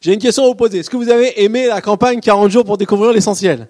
[0.00, 0.78] J'ai une question à vous poser.
[0.78, 3.68] Est-ce que vous avez aimé la campagne 40 jours pour découvrir l'essentiel?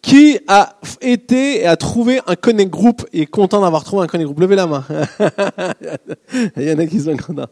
[0.00, 4.06] Qui a été et a trouvé un connect group et est content d'avoir trouvé un
[4.06, 4.40] connect group?
[4.40, 4.84] Levez la main.
[6.56, 7.48] Il y en a qui sont contents.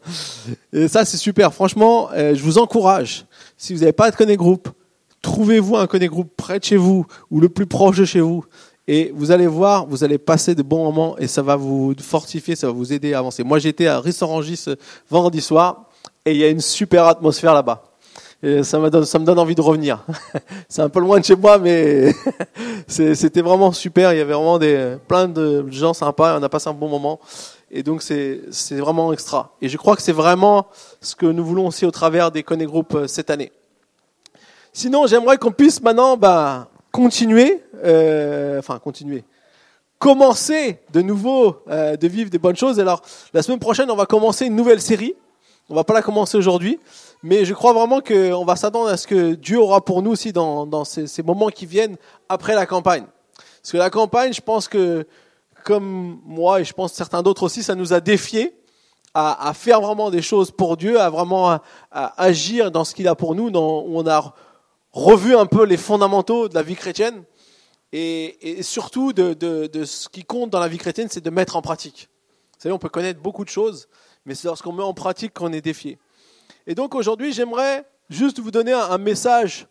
[0.73, 1.53] Et ça, c'est super.
[1.53, 3.25] Franchement, euh, je vous encourage.
[3.55, 4.69] Si vous n'avez pas de connect group,
[5.21, 8.43] trouvez-vous un connect group près de chez vous ou le plus proche de chez vous.
[8.87, 12.55] Et vous allez voir, vous allez passer de bons moments et ça va vous fortifier,
[12.55, 13.43] ça va vous aider à avancer.
[13.43, 14.65] Moi, j'étais à Rissorangis
[15.09, 15.86] vendredi soir
[16.27, 17.83] et il y a une super atmosphère là-bas.
[18.43, 20.03] Et ça me donne, ça me donne envie de revenir.
[20.69, 22.13] C'est un peu loin de chez moi, mais
[22.87, 24.13] c'était vraiment super.
[24.13, 26.37] Il y avait vraiment des, plein de gens sympas.
[26.37, 27.19] On a passé un bon moment.
[27.71, 29.55] Et donc, c'est vraiment extra.
[29.61, 30.67] Et je crois que c'est vraiment
[31.01, 33.51] ce que nous voulons aussi au travers des Connect Group euh, cette année.
[34.71, 39.23] Sinon, j'aimerais qu'on puisse maintenant bah, continuer, euh, enfin continuer,
[39.99, 42.79] commencer de nouveau euh, de vivre des bonnes choses.
[42.79, 43.01] Alors,
[43.33, 45.15] la semaine prochaine, on va commencer une nouvelle série.
[45.69, 46.79] On va pas la commencer aujourd'hui,
[47.23, 50.31] mais je crois vraiment qu'on va s'attendre à ce que Dieu aura pour nous aussi
[50.31, 51.97] dans, dans ces, moments qui viennent
[52.29, 53.05] après la campagne.
[53.61, 55.05] Parce que la campagne, je pense que,
[55.65, 58.55] comme moi et je pense certains d'autres aussi, ça nous a défiés
[59.13, 63.09] à, à, faire vraiment des choses pour Dieu, à vraiment à, agir dans ce qu'il
[63.09, 64.33] a pour nous, où on a
[64.93, 67.23] revu un peu les fondamentaux de la vie chrétienne.
[67.91, 71.29] Et, et surtout, de, de, de, ce qui compte dans la vie chrétienne, c'est de
[71.29, 72.07] mettre en pratique.
[72.53, 73.89] Vous savez, on peut connaître beaucoup de choses,
[74.27, 75.97] mais c'est lorsqu'on met en pratique qu'on est défié.
[76.67, 79.67] Et donc aujourd'hui, j'aimerais juste vous donner un message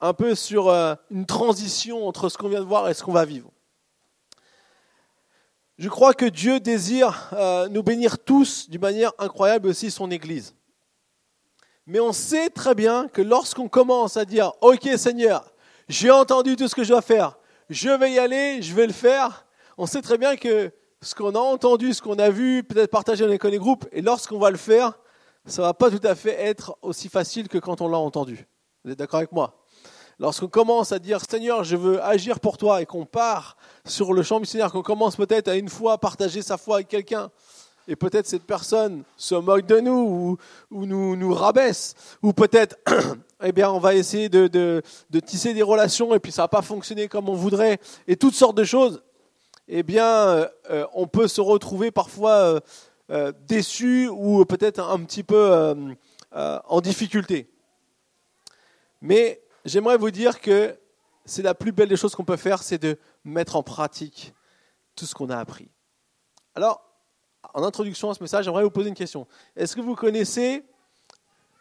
[0.00, 3.12] un peu sur euh, une transition entre ce qu'on vient de voir et ce qu'on
[3.12, 3.50] va vivre.
[5.78, 10.54] Je crois que Dieu désire euh, nous bénir tous d'une manière incroyable aussi son Église.
[11.86, 15.50] Mais on sait très bien que lorsqu'on commence à dire, OK Seigneur,
[15.88, 17.38] j'ai entendu tout ce que je dois faire,
[17.70, 19.46] je vais y aller, je vais le faire,
[19.78, 20.70] on sait très bien que
[21.00, 24.02] ce qu'on a entendu, ce qu'on a vu, peut-être partagé dans les connets groupes, et
[24.02, 24.98] lorsqu'on va le faire,
[25.46, 28.46] ça va pas tout à fait être aussi facile que quand on l'a entendu.
[28.84, 29.64] Vous êtes d'accord avec moi?
[30.18, 34.22] Lorsqu'on commence à dire Seigneur, je veux agir pour toi et qu'on part sur le
[34.22, 37.30] champ missionnaire, qu'on commence peut-être à une fois partager sa foi avec quelqu'un,
[37.86, 40.36] et peut-être cette personne se moque de nous ou,
[40.70, 42.76] ou nous, nous rabaisse, ou peut-être
[43.42, 44.82] eh bien, on va essayer de,
[45.24, 47.78] tisser des relations et puis ça va pas fonctionner comme on voudrait,
[48.08, 49.02] et toutes sortes de choses
[49.68, 52.60] eh bien, euh, on peut se retrouver parfois euh,
[53.10, 55.74] euh, déçu ou peut-être un petit peu
[56.32, 57.50] en difficulté.
[59.00, 60.78] Mais j'aimerais vous dire que
[61.24, 64.34] c'est la plus belle des choses qu'on peut faire, c'est de mettre en pratique
[64.96, 65.68] tout ce qu'on a appris.
[66.54, 66.82] Alors,
[67.54, 69.26] en introduction à ce message, j'aimerais vous poser une question.
[69.54, 70.64] Est-ce que vous connaissez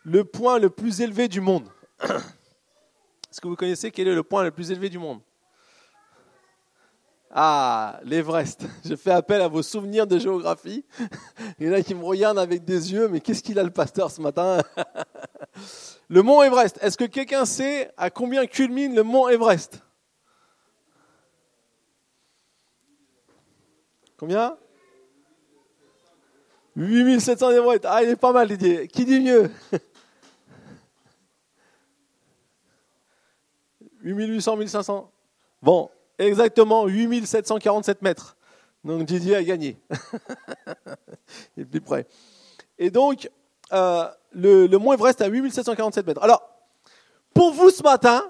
[0.04, 1.70] le point le plus élevé du monde?
[2.02, 5.22] Est-ce que vous connaissez quel est le point le plus élevé du monde?
[7.32, 8.66] Ah, l'Everest.
[8.86, 10.86] Je fais appel à vos souvenirs de géographie.
[11.60, 13.72] Il y en a qui me regardent avec des yeux, mais qu'est-ce qu'il a le
[13.72, 14.62] pasteur ce matin?
[16.10, 16.78] Le mont Everest.
[16.82, 19.84] Est-ce que quelqu'un sait à combien culmine le mont Everest?
[24.16, 24.58] Combien?
[26.78, 27.86] 8700 Everest.
[27.86, 28.88] Ah, il est pas mal, Didier.
[28.88, 29.52] Qui dit mieux?
[34.02, 35.12] 8800, 1500.
[35.62, 35.90] Bon,
[36.20, 38.38] exactement 8747 mètres.
[38.84, 39.80] Donc Didier a gagné.
[41.58, 42.08] Il est plus près.
[42.78, 43.30] Et donc,
[43.74, 46.24] euh, le, mont Everest à 8747 mètres.
[46.24, 46.42] Alors,
[47.34, 48.24] pour vous ce matin,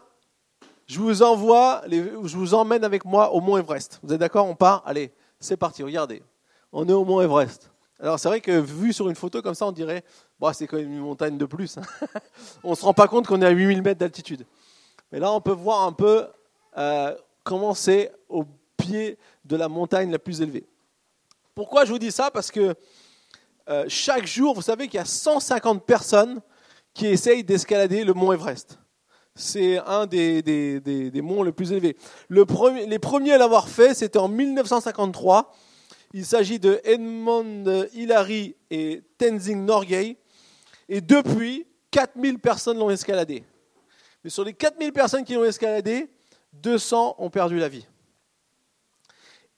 [0.85, 3.99] je vous envoie, je vous emmène avec moi au mont Everest.
[4.03, 4.47] Vous êtes d'accord?
[4.47, 4.83] On part?
[4.85, 6.23] Allez, c'est parti, regardez.
[6.71, 7.71] On est au mont Everest.
[7.99, 10.03] Alors c'est vrai que vu sur une photo comme ça, on dirait,
[10.39, 11.77] bon, c'est quand même une montagne de plus.
[12.63, 14.45] on ne se rend pas compte qu'on est à 8000 mètres d'altitude.
[15.11, 16.27] Mais là, on peut voir un peu
[16.77, 17.15] euh,
[17.47, 18.43] commencer au
[18.75, 20.67] pied de la montagne la plus élevée.
[21.55, 22.29] Pourquoi je vous dis ça?
[22.29, 22.75] Parce que
[23.69, 26.41] euh, chaque jour, vous savez qu'il y a 150 personnes
[26.93, 28.79] qui essayent d'escalader le mont Everest.
[29.33, 31.95] C'est un des, des, des, des, monts les plus élevés.
[32.27, 35.53] Le premier, les premiers à l'avoir fait, c'était en 1953.
[36.13, 40.17] Il s'agit de Edmond Hillary et Tenzing Norgay.
[40.89, 43.43] Et depuis, 4000 personnes l'ont escaladé.
[44.23, 46.09] Mais sur les 4000 personnes qui l'ont escaladé,
[46.61, 47.85] 200 ont perdu la vie.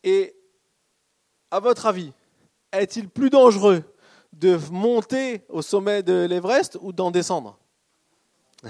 [0.04, 0.36] Et
[1.52, 2.12] à votre avis,
[2.72, 3.84] est-il plus dangereux
[4.34, 7.58] de monter au sommet de l'Everest ou d'en descendre?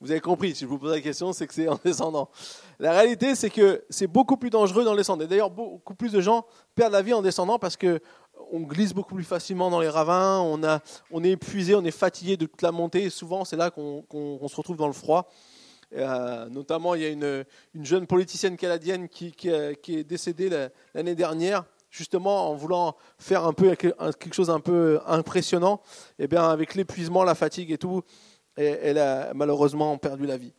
[0.00, 2.28] Vous avez compris, si je vous pose la question, c'est que c'est en descendant.
[2.78, 5.24] La réalité, c'est que c'est beaucoup plus dangereux d'en descendre.
[5.24, 8.00] Et d'ailleurs, beaucoup plus de gens perdent la vie en descendant parce que
[8.52, 10.80] on glisse beaucoup plus facilement dans les ravins, on, a,
[11.10, 14.04] on est épuisé, on est fatigué de toute la montée, et souvent c'est là qu'on
[14.48, 15.28] se retrouve dans le froid.
[15.94, 17.44] Euh, notamment, il y a une,
[17.74, 19.50] une jeune politicienne canadienne qui, qui,
[19.82, 20.50] qui est décédée
[20.94, 25.80] l'année dernière, justement en voulant faire un peu quelque chose un peu impressionnant,
[26.18, 28.02] eh bien avec l'épuisement, la fatigue et tout,
[28.56, 30.52] elle a malheureusement perdu la vie.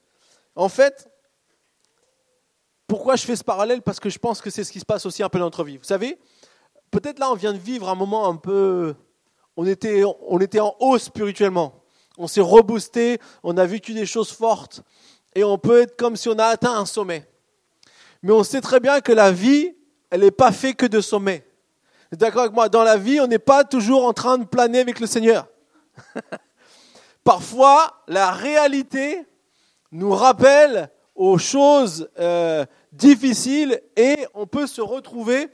[0.55, 1.09] En fait,
[2.87, 3.81] pourquoi je fais ce parallèle?
[3.81, 5.63] Parce que je pense que c'est ce qui se passe aussi un peu dans notre
[5.63, 5.77] vie.
[5.77, 6.17] Vous savez,
[6.89, 8.95] peut-être là on vient de vivre un moment un peu,
[9.57, 11.83] on était, on était en haut spirituellement,
[12.17, 14.81] on s'est reboosté, on a vécu des choses fortes,
[15.37, 17.29] et on peut être comme si on a atteint un sommet.
[18.23, 19.71] Mais on sait très bien que la vie,
[20.09, 21.45] elle n'est pas faite que de sommets.
[22.11, 22.69] D'accord avec moi?
[22.69, 25.47] Dans la vie, on n'est pas toujours en train de planer avec le Seigneur.
[27.23, 29.27] Parfois, la réalité
[29.91, 35.49] nous rappelle aux choses euh, difficiles et on peut se retrouver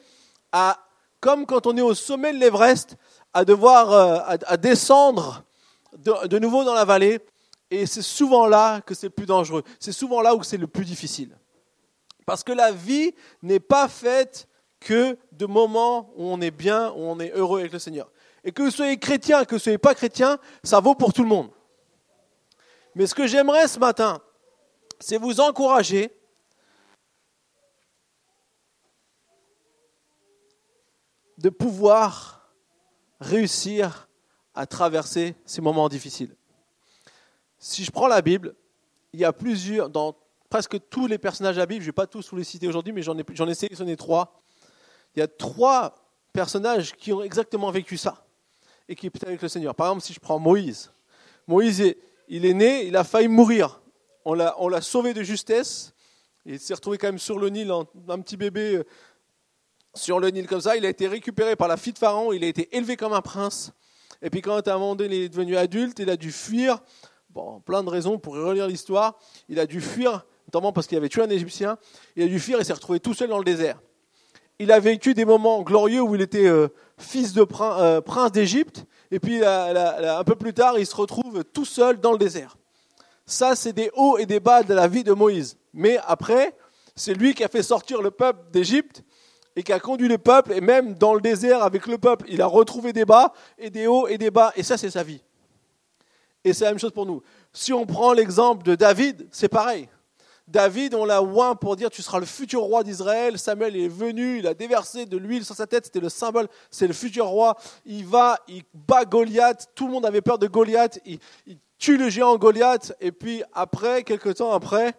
[0.53, 0.79] à,
[1.19, 2.95] comme quand on est au sommet de l'Everest,
[3.33, 5.43] à devoir euh, à, descendre
[5.97, 7.19] de, de nouveau dans la vallée.
[7.75, 9.63] Et c'est souvent là que c'est le plus dangereux.
[9.79, 11.35] C'est souvent là où c'est le plus difficile.
[12.23, 14.47] Parce que la vie n'est pas faite
[14.79, 18.11] que de moments où on est bien, où on est heureux avec le Seigneur.
[18.43, 21.23] Et que vous soyez chrétien, que vous ne soyez pas chrétien, ça vaut pour tout
[21.23, 21.49] le monde.
[22.93, 24.21] Mais ce que j'aimerais ce matin,
[24.99, 26.15] c'est vous encourager
[31.39, 32.53] de pouvoir
[33.19, 34.07] réussir
[34.53, 36.35] à traverser ces moments difficiles.
[37.65, 38.55] Si je prends la Bible,
[39.13, 40.17] il y a plusieurs, dans
[40.49, 42.67] presque tous les personnages de la Bible, je ne vais pas tous vous les citer
[42.67, 44.43] aujourd'hui, mais j'en ai, sélectionné trois.
[45.15, 45.95] Il y a trois
[46.33, 48.25] personnages qui ont exactement vécu ça
[48.89, 49.73] et qui étaient avec le Seigneur.
[49.75, 50.91] Par exemple, si je prends Moïse.
[51.47, 51.95] Moïse,
[52.27, 53.81] il est né, il a failli mourir.
[54.25, 55.93] On l'a, on l'a sauvé de justesse.
[56.45, 58.83] Il s'est retrouvé quand même sur le Nil, un petit bébé euh,
[59.95, 60.75] sur le Nil comme ça.
[60.75, 63.21] Il a été récupéré par la fille de Pharaon, il a été élevé comme un
[63.21, 63.71] prince.
[64.21, 66.81] Et puis quand à un moment donné, il est devenu adulte, il a dû fuir.
[67.33, 69.17] Bon, plein de raisons pour relire l'histoire.
[69.49, 71.79] Il a dû fuir notamment parce qu'il avait tué un Égyptien.
[72.15, 73.81] Il a dû fuir et s'est retrouvé tout seul dans le désert.
[74.59, 76.67] Il a vécu des moments glorieux où il était euh,
[76.99, 81.65] fils de euh, prince, d'Égypte, et puis un peu plus tard, il se retrouve tout
[81.65, 82.57] seul dans le désert.
[83.25, 85.57] Ça, c'est des hauts et des bas de la vie de Moïse.
[85.73, 86.55] Mais après,
[86.95, 89.03] c'est lui qui a fait sortir le peuple d'Égypte
[89.55, 92.43] et qui a conduit le peuple, et même dans le désert avec le peuple, il
[92.43, 95.23] a retrouvé des bas et des hauts et des bas, et ça, c'est sa vie.
[96.43, 97.21] Et c'est la même chose pour nous.
[97.53, 99.87] Si on prend l'exemple de David, c'est pareil.
[100.47, 103.39] David, on l'a oint pour dire tu seras le futur roi d'Israël.
[103.39, 106.87] Samuel est venu, il a déversé de l'huile sur sa tête, c'était le symbole, c'est
[106.87, 107.57] le futur roi.
[107.85, 111.19] Il va, il bat Goliath, tout le monde avait peur de Goliath, il,
[111.77, 114.93] tue le géant Goliath, et puis après, quelques temps après,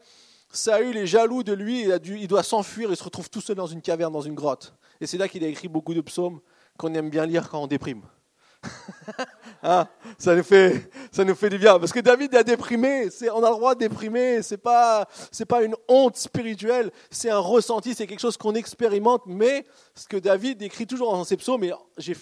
[0.53, 3.67] Saül est jaloux de lui, il, il doit s'enfuir, il se retrouve tout seul dans
[3.67, 4.75] une caverne, dans une grotte.
[5.01, 6.41] Et c'est là qu'il a écrit beaucoup de psaumes
[6.79, 8.03] qu'on aime bien lire quand on déprime.
[9.67, 9.89] Ah,
[10.19, 11.79] ça, nous fait, ça nous fait du bien.
[11.79, 13.09] Parce que David a déprimé.
[13.33, 14.43] on a le droit de déprimer.
[14.43, 15.09] Ce n'est pas,
[15.49, 16.91] pas une honte spirituelle.
[17.11, 17.95] C'est un ressenti.
[17.95, 19.23] C'est quelque chose qu'on expérimente.
[19.25, 19.65] Mais
[19.95, 22.15] ce que David écrit toujours dans ses psaumes, et j'ai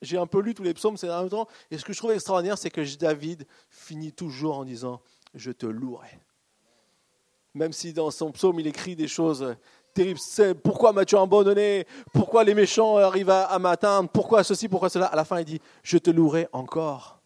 [0.00, 2.12] j'ai un peu lu tous les psaumes ces derniers temps, et ce que je trouve
[2.12, 5.02] extraordinaire, c'est que David finit toujours en disant
[5.34, 6.18] Je te louerai.
[7.52, 9.54] Même si dans son psaume, il écrit des choses
[9.94, 10.20] terrible.
[10.62, 11.86] pourquoi m'as-tu abandonné?
[12.12, 14.08] Pourquoi les méchants arrivent à, m'atteindre?
[14.08, 14.68] Pourquoi ceci?
[14.68, 15.06] Pourquoi cela?
[15.06, 17.20] À la fin, il dit Je te louerai encore.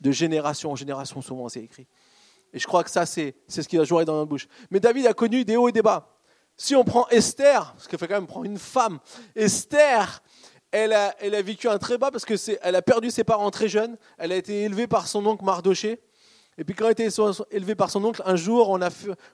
[0.00, 1.86] De génération en génération, souvent, c'est écrit.
[2.52, 4.46] Et je crois que ça, c'est ce qui va jouer dans notre bouche.
[4.70, 6.16] Mais David a connu des hauts et des bas.
[6.56, 8.98] Si on prend Esther, parce qu'il faut quand même prendre une femme,
[9.34, 10.22] Esther,
[10.70, 13.68] elle a, elle a vécu un très bas parce qu'elle a perdu ses parents très
[13.68, 13.96] jeunes.
[14.18, 16.00] Elle a été élevée par son oncle Mardoché.
[16.58, 17.08] Et puis quand elle était
[17.50, 18.88] élevé par son oncle, un jour, on a,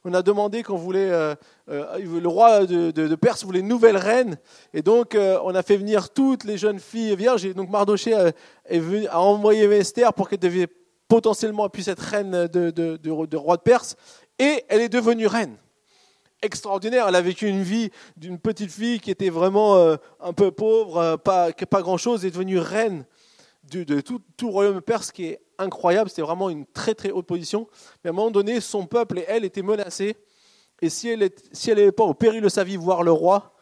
[0.04, 1.34] on a demandé qu'on voulait, euh,
[1.68, 4.38] euh, le roi de, Perse voulait une nouvelle reine,
[4.74, 8.14] et donc euh, on a fait venir toutes les jeunes filles vierges, et donc Mardoché
[8.14, 10.66] a, envoyé Esther pour qu'elle devienne
[11.06, 13.94] potentiellement puisse être reine de, de, roi de Perse,
[14.40, 15.56] et elle est devenue reine.
[16.44, 21.16] Extraordinaire, elle a vécu une vie d'une petite fille qui était vraiment un peu pauvre,
[21.18, 23.04] pas, pas grand-chose, est devenue reine
[23.70, 27.68] de, tout, tout, royaume perse qui est incroyable, c'était vraiment une très très haute position.
[28.02, 30.16] Mais à un moment donné, son peuple et elle étaient menacés.
[30.80, 33.54] Et si elle si pas au péril de sa vie voir le roi,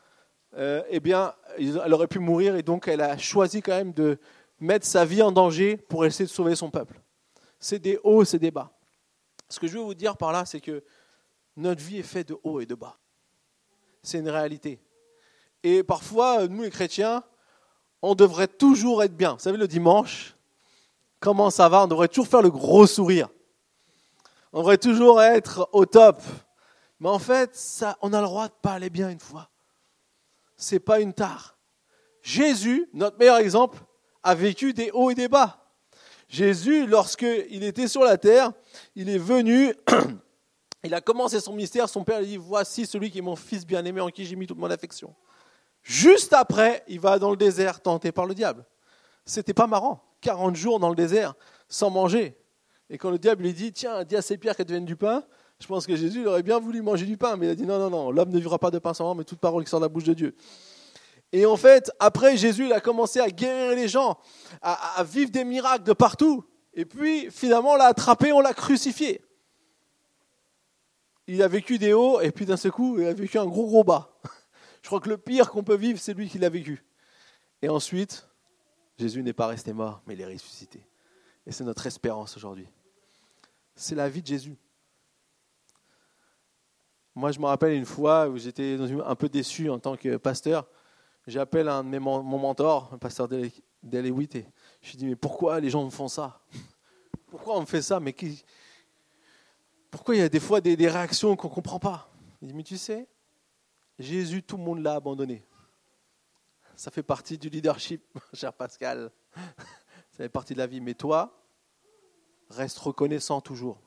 [0.57, 2.57] euh, eh bien, elle aurait pu mourir.
[2.57, 4.19] Et donc, elle a choisi quand même de
[4.59, 7.01] mettre sa vie en danger pour essayer de sauver son peuple.
[7.59, 8.73] C'est des hauts, c'est des bas.
[9.49, 10.83] Ce que je veux vous dire par là, c'est que
[11.57, 12.97] notre vie est faite de hauts et de bas.
[14.03, 14.81] C'est une réalité.
[15.63, 17.23] Et parfois, nous les chrétiens,
[18.01, 19.35] on devrait toujours être bien.
[19.35, 20.37] Vous savez, le dimanche,
[21.21, 21.85] comment ça va?
[21.85, 23.29] On devrait toujours faire le gros sourire.
[24.53, 26.21] On devrait toujours être au top.
[26.99, 29.49] Mais en fait, ça, on a le droit de pas aller bien une fois.
[30.57, 31.57] C'est pas une tare.
[32.23, 33.79] Jésus, notre meilleur exemple,
[34.23, 35.61] a vécu des hauts et des bas.
[36.29, 38.53] Jésus, lorsqu'il était sur la terre,
[38.95, 39.75] il est venu,
[40.85, 43.67] il a commencé son mystère, son père lui dit, voici celui qui est mon fils
[43.67, 45.15] bien-aimé en qui j'ai mis toute mon affection.
[45.83, 48.65] Juste après, il va dans le désert tenté par le diable.
[49.25, 50.05] C'était pas marrant.
[50.21, 51.35] 40 jours dans le désert,
[51.69, 52.37] sans manger.
[52.89, 55.25] Et quand le diable lui dit, tiens, dis à ces pierres qu'elles deviennent du pain,
[55.61, 57.79] je pense que Jésus aurait bien voulu manger du pain, mais il a dit, non,
[57.79, 59.85] non, non, l'homme ne vivra pas de pain sans mais toute parole qui sort de
[59.85, 60.35] la bouche de Dieu.
[61.33, 64.19] Et en fait, après, Jésus il a commencé à guérir les gens,
[64.63, 66.45] à, vivre des miracles de partout.
[66.75, 69.23] Et puis, finalement, on l'a attrapé, on l'a crucifié.
[71.27, 73.67] Il a vécu des hauts, et puis d'un seul coup, il a vécu un gros,
[73.67, 74.19] gros bas.
[74.83, 76.85] Je crois que le pire qu'on peut vivre, c'est lui qui l'a vécu.
[77.63, 78.27] Et ensuite,
[79.01, 80.87] Jésus n'est pas resté mort, mais il est ressuscité.
[81.47, 82.69] Et c'est notre espérance aujourd'hui.
[83.75, 84.59] C'est la vie de Jésus.
[87.15, 88.77] Moi, je me rappelle une fois où j'étais
[89.07, 90.69] un peu déçu en tant que pasteur.
[91.27, 93.27] J'appelle un de mes, mon mentor, un pasteur
[93.83, 94.45] d'Elewitt,
[94.83, 96.39] je lui dis, mais pourquoi les gens me font ça?
[97.31, 98.01] Pourquoi on me fait ça?
[98.01, 98.45] Mais qui...
[99.91, 102.11] Pourquoi il y a des fois des, des réactions qu'on ne comprend pas?
[102.43, 103.07] Il dit, mais tu sais,
[103.99, 105.45] Jésus, tout le monde l'a abandonné.
[106.81, 109.13] Ça fait partie du leadership, cher Pascal.
[109.37, 110.81] Ça fait partie de la vie.
[110.81, 111.45] Mais toi,
[112.49, 113.79] reste reconnaissant toujours.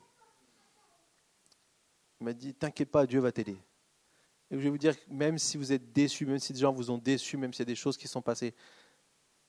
[2.21, 3.57] Il m'a dit, t'inquiète pas, Dieu va t'aider.
[4.51, 6.91] Et je vais vous dire, même si vous êtes déçus, même si des gens vous
[6.91, 8.53] ont déçus, même s'il y a des choses qui sont passées,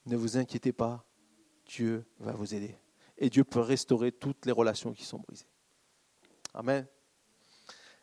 [0.06, 1.04] ne vous inquiétez pas,
[1.66, 2.78] Dieu va vous aider.
[3.18, 5.50] Et Dieu peut restaurer toutes les relations qui sont brisées.
[6.54, 6.86] Amen.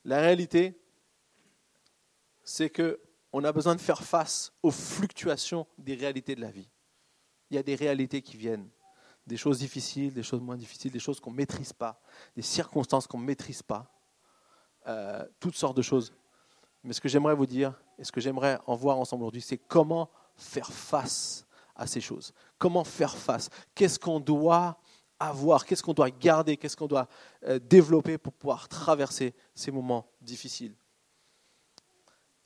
[0.05, 0.79] La réalité,
[2.43, 2.69] c'est
[3.31, 6.69] qu'on a besoin de faire face aux fluctuations des réalités de la vie.
[7.49, 8.69] Il y a des réalités qui viennent,
[9.25, 12.01] des choses difficiles, des choses moins difficiles, des choses qu'on ne maîtrise pas,
[12.35, 13.91] des circonstances qu'on ne maîtrise pas,
[14.87, 16.13] euh, toutes sortes de choses.
[16.83, 19.57] Mais ce que j'aimerais vous dire, et ce que j'aimerais en voir ensemble aujourd'hui, c'est
[19.57, 21.45] comment faire face
[21.75, 22.33] à ces choses.
[22.57, 23.49] Comment faire face?
[23.75, 24.79] Qu'est-ce qu'on doit
[25.19, 25.65] avoir?
[25.65, 26.57] Qu'est-ce qu'on doit garder?
[26.57, 27.07] Qu'est-ce qu'on doit
[27.45, 30.75] euh, développer pour pouvoir traverser ces moments difficiles?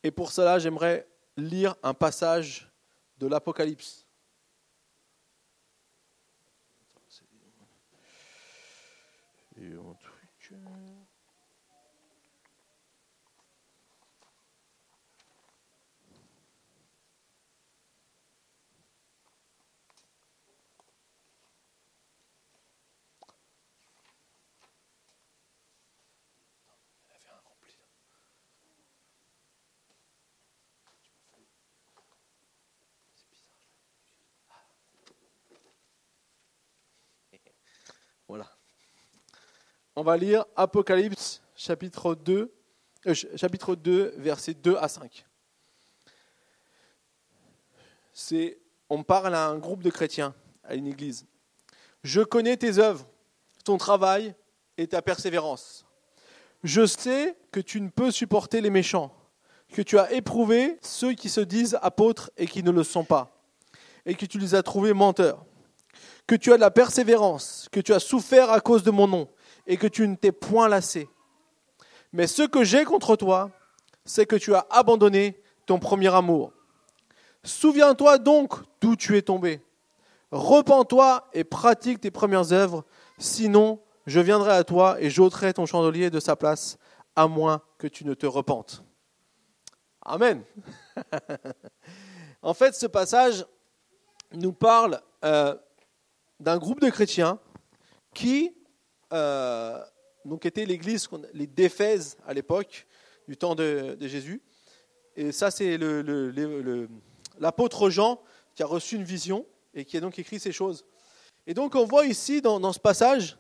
[0.06, 2.72] Et pour cela, j'aimerais lire un passage
[3.18, 4.06] de l'Apocalypse.
[39.98, 42.54] On va lire Apocalypse chapitre 2,
[43.08, 45.26] euh, chapitre 2 versets 2 à 5.
[48.12, 48.60] C'est,
[48.90, 50.36] on parle à un groupe de chrétiens,
[50.66, 51.26] à une église.
[52.04, 53.08] Je connais tes œuvres,
[53.64, 54.36] ton travail
[54.78, 55.86] et ta persévérance.
[56.66, 59.16] Je sais que tu ne peux supporter les méchants,
[59.72, 63.42] que tu as éprouvé ceux qui se disent apôtres et qui ne le sont pas,
[64.06, 65.46] et que tu les as trouvés menteurs,
[66.28, 69.30] que tu as de la persévérance, que tu as souffert à cause de mon nom
[69.68, 71.10] et que tu ne t'es point lassé.
[72.14, 73.52] Mais ce que j'ai contre toi,
[74.06, 76.54] c'est que tu as abandonné ton premier amour.
[77.44, 79.62] Souviens-toi donc d'où tu es tombé.
[80.32, 82.84] Repends-toi et pratique tes premières œuvres,
[83.18, 86.78] sinon je viendrai à toi et j'ôterai ton chandelier de sa place,
[87.16, 88.84] à moins que tu ne te repentes.
[90.02, 90.44] Amen.
[92.42, 93.46] en fait, ce passage
[94.32, 95.56] nous parle euh,
[96.40, 97.40] d'un groupe de chrétiens
[98.14, 98.55] qui
[99.16, 99.80] euh,
[100.26, 102.86] donc était l'église, les d'Éphèse à l'époque,
[103.28, 104.42] du temps de, Jésus.
[105.16, 105.78] Et ça, c'est
[107.40, 108.22] l'apôtre Jean
[108.54, 110.86] qui a reçu une vision et qui a donc écrit ces choses.
[111.48, 113.38] Et donc on voit ici dans, ce passage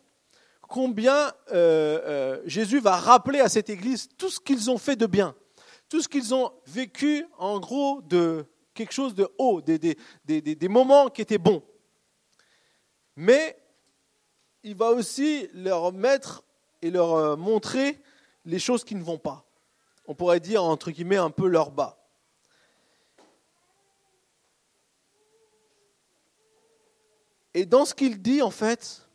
[0.61, 5.05] combien euh, euh, Jésus va rappeler à cette église tout ce qu'ils ont fait de
[5.05, 5.35] bien,
[5.89, 10.41] tout ce qu'ils ont vécu en gros de quelque chose de haut, des, des, des,
[10.41, 11.63] des moments qui étaient bons.
[13.15, 13.57] Mais
[14.65, 16.43] il va aussi leur mettre
[16.81, 18.01] et leur euh, montrer
[18.45, 19.45] les choses qui ne vont pas.
[20.07, 22.03] On pourrait dire, entre guillemets, un peu leur bas.
[27.53, 29.07] Et dans ce qu'il dit, en fait,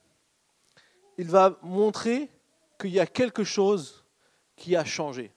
[1.19, 2.31] il va montrer
[2.79, 4.05] qu'il y a quelque chose
[4.55, 5.33] qui a changé.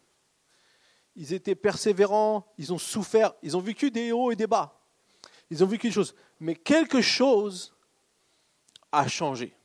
[1.15, 4.79] Ils étaient persévérants, ils ont souffert, ils ont vécu des hauts et des bas.
[5.49, 6.13] Ils ont vécu des choses.
[6.39, 7.75] Mais quelque chose
[8.91, 9.55] a changé.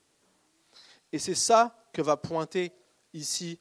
[1.12, 2.72] Et c'est ça que va pointer
[3.12, 3.60] ici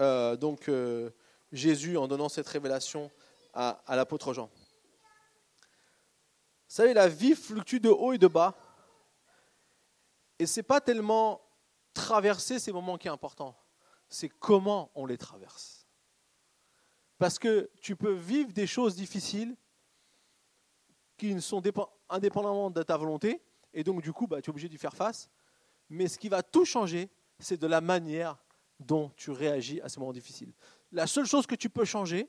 [0.00, 0.36] euh,
[0.68, 1.10] euh,
[1.52, 3.10] Jésus en donnant cette révélation
[3.52, 4.50] à, l'apôtre Jean.
[6.68, 8.54] Vous savez, la vie fluctue de haut et de bas.
[10.38, 11.40] Et ce n'est pas tellement
[11.92, 13.56] traverser ces moments qui est important,
[14.08, 15.86] c'est comment on les traverse.
[17.18, 19.56] Parce que tu peux vivre des choses difficiles
[21.16, 21.62] qui sont
[22.08, 23.40] indépendamment de ta volonté,
[23.72, 25.30] et donc du coup, bah, tu es obligé d'y faire face.
[25.88, 28.36] Mais ce qui va tout changer, c'est de la manière
[28.80, 30.52] dont tu réagis à ces moments difficiles.
[30.92, 32.28] La seule chose que tu peux changer,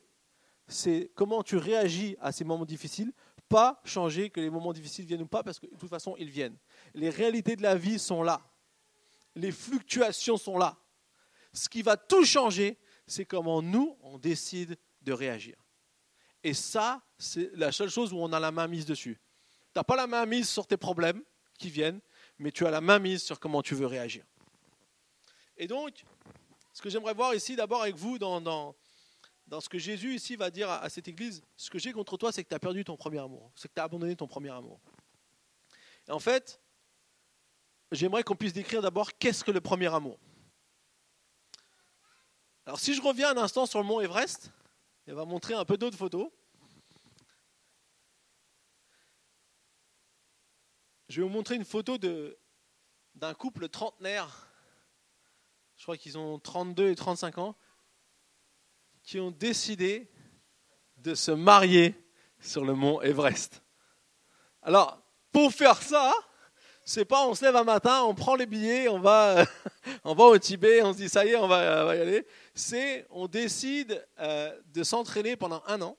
[0.68, 3.12] c'est comment tu réagis à ces moments difficiles,
[3.48, 6.30] pas changer que les moments difficiles viennent ou pas, parce que de toute façon, ils
[6.30, 6.58] viennent.
[6.94, 8.42] Les réalités de la vie sont là.
[9.36, 10.78] Les fluctuations sont là.
[11.54, 15.56] Ce qui va tout changer, c'est comment nous, on décide de réagir.
[16.44, 19.20] Et ça, c'est la seule chose où on a la main mise dessus.
[19.74, 21.22] Tu n'as pas la main mise sur tes problèmes
[21.58, 22.02] qui viennent,
[22.40, 24.26] mais tu as la main mise sur comment tu veux réagir.
[25.58, 26.04] Et donc,
[26.74, 28.76] ce que j'aimerais voir ici, d'abord avec vous, dans, dans,
[29.48, 32.32] dans, ce que Jésus ici va dire à, cette église, ce que j'ai contre toi,
[32.32, 34.50] c'est que tu as perdu ton premier amour, c'est que tu as abandonné ton premier
[34.50, 34.80] amour.
[36.08, 36.60] Et en fait,
[37.92, 40.20] j'aimerais qu'on puisse décrire d'abord qu'est-ce que le premier amour.
[42.66, 44.52] Alors si je reviens un instant sur le mont Everest,
[45.08, 46.30] il va montrer un peu d'autres photos.
[51.08, 54.50] Je vais vous montrer une photo d'un couple trentenaire,
[55.78, 57.56] je crois qu'ils ont 32 et 35 ans,
[59.04, 60.10] qui ont décidé
[60.98, 61.94] de se marier
[62.40, 63.62] sur le mont Everest.
[64.64, 65.00] Alors,
[65.32, 66.12] pour faire ça,
[66.84, 69.46] c'est pas on se lève un matin, on prend les billets, on va,
[70.04, 72.26] on va au Tibet, on se dit ça y est, on va, y aller.
[72.56, 75.98] C'est on décide euh, de s'entraîner pendant un an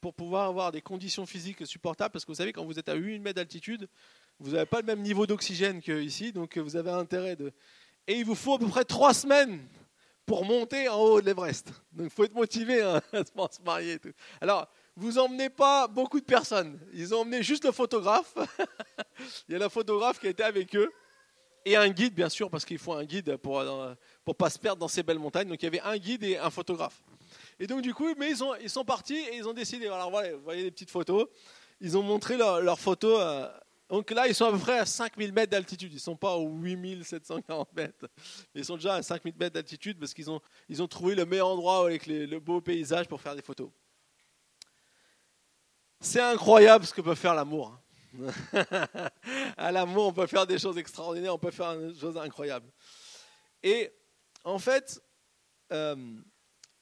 [0.00, 2.94] pour pouvoir avoir des conditions physiques supportables, parce que vous savez, quand vous êtes à
[2.94, 3.88] 8 mètres d'altitude,
[4.38, 7.52] vous n'avez pas le même niveau d'oxygène qu'ici, donc vous avez intérêt de...
[8.06, 9.60] Et il vous faut à peu près trois semaines
[10.30, 11.72] pour monter en haut de l'Everest.
[11.92, 13.98] Donc il faut être motivé hein, à se marier.
[13.98, 14.12] tout.
[14.40, 16.78] Alors, vous emmenez pas beaucoup de personnes.
[16.94, 18.34] Ils ont emmené juste le photographe.
[19.48, 20.90] il y a le photographe qui était avec eux.
[21.64, 24.58] Et un guide, bien sûr, parce qu'il faut un guide pour ne pour pas se
[24.58, 25.48] perdre dans ces belles montagnes.
[25.48, 27.02] Donc il y avait un guide et un photographe.
[27.60, 29.86] Et donc, du coup, mais ils, ont, ils sont partis et ils ont décidé.
[29.86, 31.28] Alors, voilà, vous voyez les petites photos.
[31.80, 33.20] Ils ont montré leurs leur photos.
[33.20, 33.48] Euh,
[33.90, 35.92] donc là, ils sont à peu près à 5000 mètres d'altitude.
[35.92, 38.08] Ils ne sont pas aux 8740 mètres.
[38.54, 40.40] Ils sont déjà à 5000 mètres d'altitude parce qu'ils ont,
[40.70, 43.70] ils ont trouvé le meilleur endroit avec le beau paysage pour faire des photos.
[46.00, 47.78] C'est incroyable ce que peut faire l'amour.
[48.18, 48.32] Hein.
[49.58, 52.70] à l'amour, on peut faire des choses extraordinaires, on peut faire des choses incroyables.
[53.62, 53.92] Et
[54.44, 55.00] en fait,
[55.72, 55.94] euh,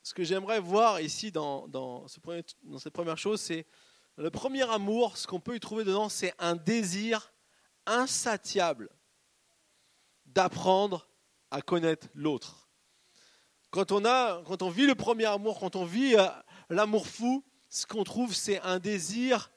[0.08, 3.66] ce que j'aimerais voir ici dans, cette première chose, c'est
[4.16, 7.30] le premier amour, ce qu'on peut y trouver dedans, c'est un désir
[7.84, 8.88] insatiable
[10.24, 11.10] d'apprendre
[11.50, 12.70] à connaître l'autre.
[13.68, 16.26] Quand on, a, quand on vit le premier amour, quand on vit euh,
[16.70, 19.50] l'amour fou, ce qu'on trouve, c'est un désir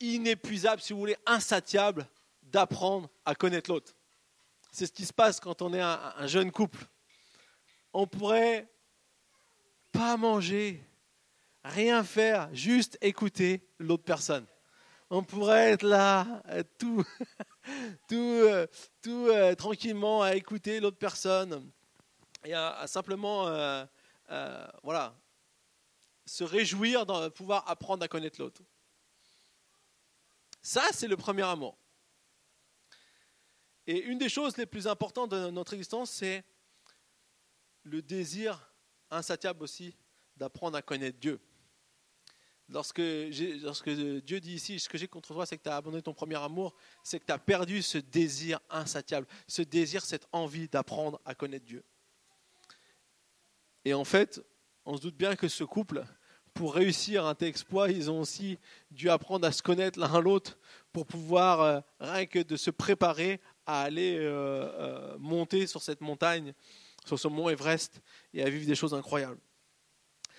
[0.00, 2.08] inépuisable, si vous voulez, insatiable
[2.40, 3.94] d'apprendre à connaître l'autre.
[4.70, 6.86] C'est ce qui se passe quand on est un jeune couple
[7.92, 8.68] on pourrait
[9.92, 10.82] pas manger,
[11.64, 14.46] rien faire, juste écouter l'autre personne.
[15.10, 16.42] On pourrait être là,
[16.78, 17.04] tout,
[18.08, 18.66] tout, euh,
[19.02, 21.70] tout euh, tranquillement à écouter l'autre personne
[22.44, 23.84] et à, simplement, euh,
[24.82, 25.14] voilà,
[26.24, 28.62] se réjouir de pouvoir apprendre à connaître l'autre.
[30.62, 31.76] Ça, c'est le premier amour.
[33.86, 36.44] Et une des choses les plus importantes de notre existence, c'est
[37.84, 38.72] le désir
[39.10, 39.96] insatiable aussi
[40.36, 41.40] d'apprendre à connaître Dieu.
[42.68, 46.14] Lorsque, Dieu dit ici, ce que j'ai contre toi, c'est que tu as abandonné ton
[46.14, 51.20] premier amour, c'est que tu as perdu ce désir insatiable, ce désir, cette envie d'apprendre
[51.24, 51.84] à connaître Dieu.
[53.84, 54.40] Et en fait,
[54.86, 56.04] on se doute bien que ce couple,
[56.54, 58.58] pour réussir un tel exploit, ils ont aussi
[58.90, 60.58] dû apprendre à se connaître l'un l'autre
[60.92, 66.00] pour pouvoir, euh, rien que de se préparer à aller euh, euh, monter sur cette
[66.00, 66.54] montagne
[67.04, 68.00] sur ce mont Everest
[68.32, 69.40] et à vivre des choses incroyables.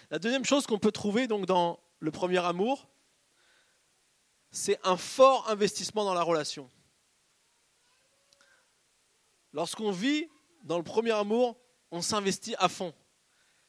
[0.09, 2.89] La deuxième chose qu'on peut trouver donc dans le premier amour,
[4.51, 6.69] c'est un fort investissement dans la relation.
[9.51, 10.27] Lorsqu'on vit
[10.63, 11.57] dans le premier amour,
[11.91, 12.93] on s'investit à fond.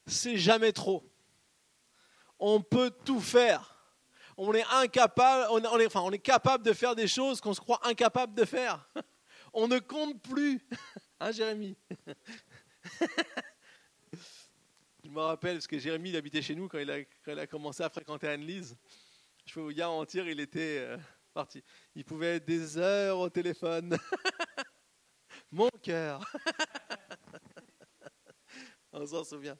[0.07, 1.03] C'est jamais trop.
[2.39, 3.75] On peut tout faire.
[4.37, 7.61] On est incapable, on est, enfin, on est capable de faire des choses qu'on se
[7.61, 8.89] croit incapable de faire.
[9.57, 10.61] On ne compte plus.
[11.21, 11.77] Hein, Jérémie
[15.05, 17.89] je me rappelle, parce que Jérémy il habitait chez nous quand il a, commencé à
[17.89, 18.77] fréquenter Anne-Lise.
[19.47, 20.99] Je peux vous garantir, il était euh,
[21.33, 21.63] parti.
[21.95, 23.99] Il pouvait être des heures au téléphone.
[25.53, 26.25] Mon cœur.
[28.93, 29.59] On s'en souvient.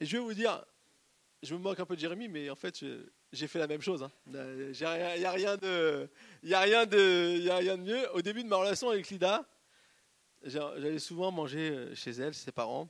[0.00, 0.64] Et je vais vous dire,
[1.42, 2.84] je me moque un peu de Jérémy, mais en fait,
[3.34, 4.08] j'ai fait la même chose.
[4.26, 4.72] Il hein.
[4.72, 6.08] n'y a, rien de,
[6.52, 8.10] a rien de, a rien de mieux.
[8.14, 9.44] Au début de ma relation avec Lida,
[10.44, 12.88] j'allais souvent manger euh, chez elle, ses parents.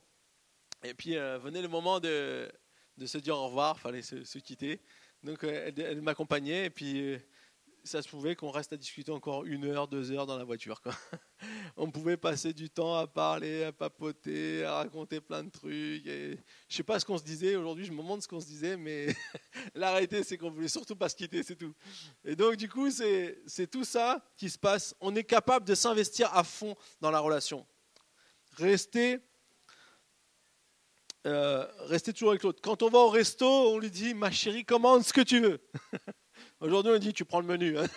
[0.83, 2.49] Et puis euh, venait le moment de,
[2.97, 4.81] de se dire au revoir, fallait se, quitter.
[5.23, 7.17] Donc euh, elle, elle m'accompagnait et puis euh,
[7.85, 10.81] ça se pouvait qu'on reste à discuter encore une heure, deux heures dans la voiture.
[11.77, 16.05] On pouvait passer du temps à parler, à papoter, à raconter plein de trucs.
[16.05, 18.47] Et je sais pas ce qu'on se disait aujourd'hui, je me demande ce qu'on se
[18.47, 19.15] disait, mais
[19.75, 21.73] la réalité c'est qu'on voulait surtout pas se quitter, c'est tout.
[22.23, 24.95] Et donc du coup c'est tout ça qui se passe.
[24.99, 27.65] On est capable de s'investir à fond dans la relation.
[28.57, 29.19] Rester
[31.27, 32.61] euh, rester toujours avec l'autre.
[32.61, 35.59] Quand on va au resto, on lui dit ma chérie, commande ce que tu veux?
[36.59, 37.77] Aujourd'hui, on dit tu prends le menu.
[37.77, 37.87] hein.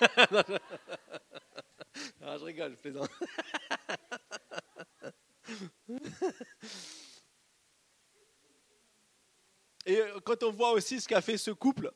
[2.20, 3.10] Je rigole, je plaisante.
[9.86, 11.90] Et euh, quand on voit aussi ce qu'a fait ce couple,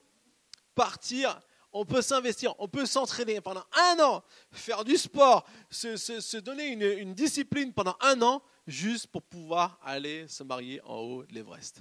[0.75, 1.41] partir,
[1.73, 6.83] on peut s'investir, on peut s'entraîner pendant un an, faire du sport, se donner une,
[6.83, 11.81] une discipline pendant un an, juste pour pouvoir aller se marier en haut de l'Everest.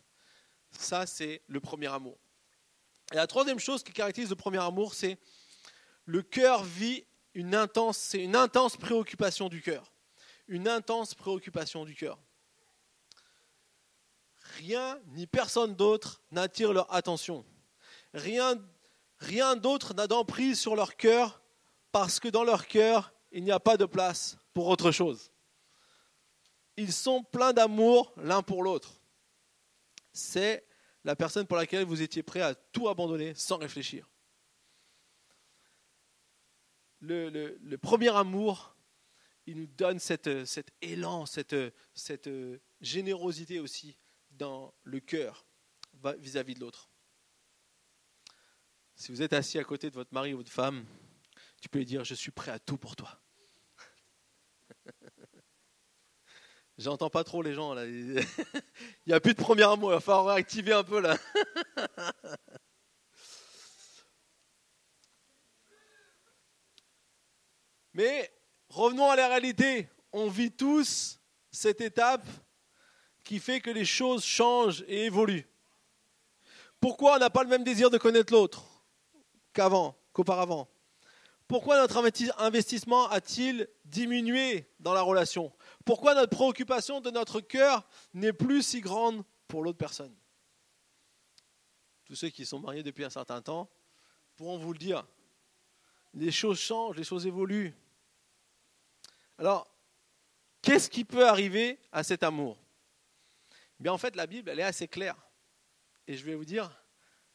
[0.71, 2.17] Ça, c'est le premier amour.
[3.11, 5.17] Et la troisième chose qui caractérise le premier amour, c'est
[6.05, 9.91] le cœur vit une intense, une intense préoccupation du cœur.
[10.47, 12.19] Une intense préoccupation du cœur.
[14.57, 17.45] Rien ni personne d'autre n'attire leur attention.
[18.13, 18.55] Rien,
[19.19, 21.41] rien d'autre n'a d'emprise sur leur cœur
[21.91, 25.31] parce que dans leur cœur, il n'y a pas de place pour autre chose.
[26.77, 29.01] Ils sont pleins d'amour l'un pour l'autre.
[30.11, 30.65] C'est
[31.03, 34.09] la personne pour laquelle vous étiez prêt à tout abandonner sans réfléchir.
[36.99, 38.75] Le, premier amour,
[39.47, 40.29] il nous donne cet
[40.81, 41.55] élan, cette,
[42.79, 43.97] générosité aussi
[44.29, 45.45] dans le cœur
[46.19, 46.89] vis-à-vis de l'autre.
[48.95, 50.85] Si vous êtes assis à côté de votre mari ou votre femme,
[51.59, 53.19] tu peux lui dire Je suis prêt à tout pour toi.
[56.77, 57.85] J'entends pas trop les gens là.
[57.85, 58.25] Il
[59.07, 61.17] n'y a plus de premier amour, il va falloir activer un peu là.
[67.93, 68.31] Mais
[68.69, 69.89] revenons à la réalité.
[70.13, 71.19] On vit tous
[71.51, 72.25] cette étape
[73.23, 75.47] qui fait que les choses changent et évoluent.
[76.79, 78.63] Pourquoi on n'a pas le même désir de connaître l'autre
[79.53, 80.67] qu'avant, qu'auparavant?
[81.47, 85.51] Pourquoi notre investi- investissement a-t-il diminué dans la relation?
[85.85, 90.15] Pourquoi notre préoccupation de notre cœur n'est plus si grande pour l'autre personne?
[92.05, 93.69] Tous ceux qui sont mariés depuis un certain temps
[94.35, 95.07] pourront vous le dire.
[96.13, 97.73] Les choses changent, les choses évoluent.
[99.37, 99.67] Alors,
[100.61, 102.57] qu'est-ce qui peut arriver à cet amour?
[103.79, 105.15] Eh Bien, en fait, la Bible, elle est assez claire.
[106.07, 106.69] Et je vais vous dire,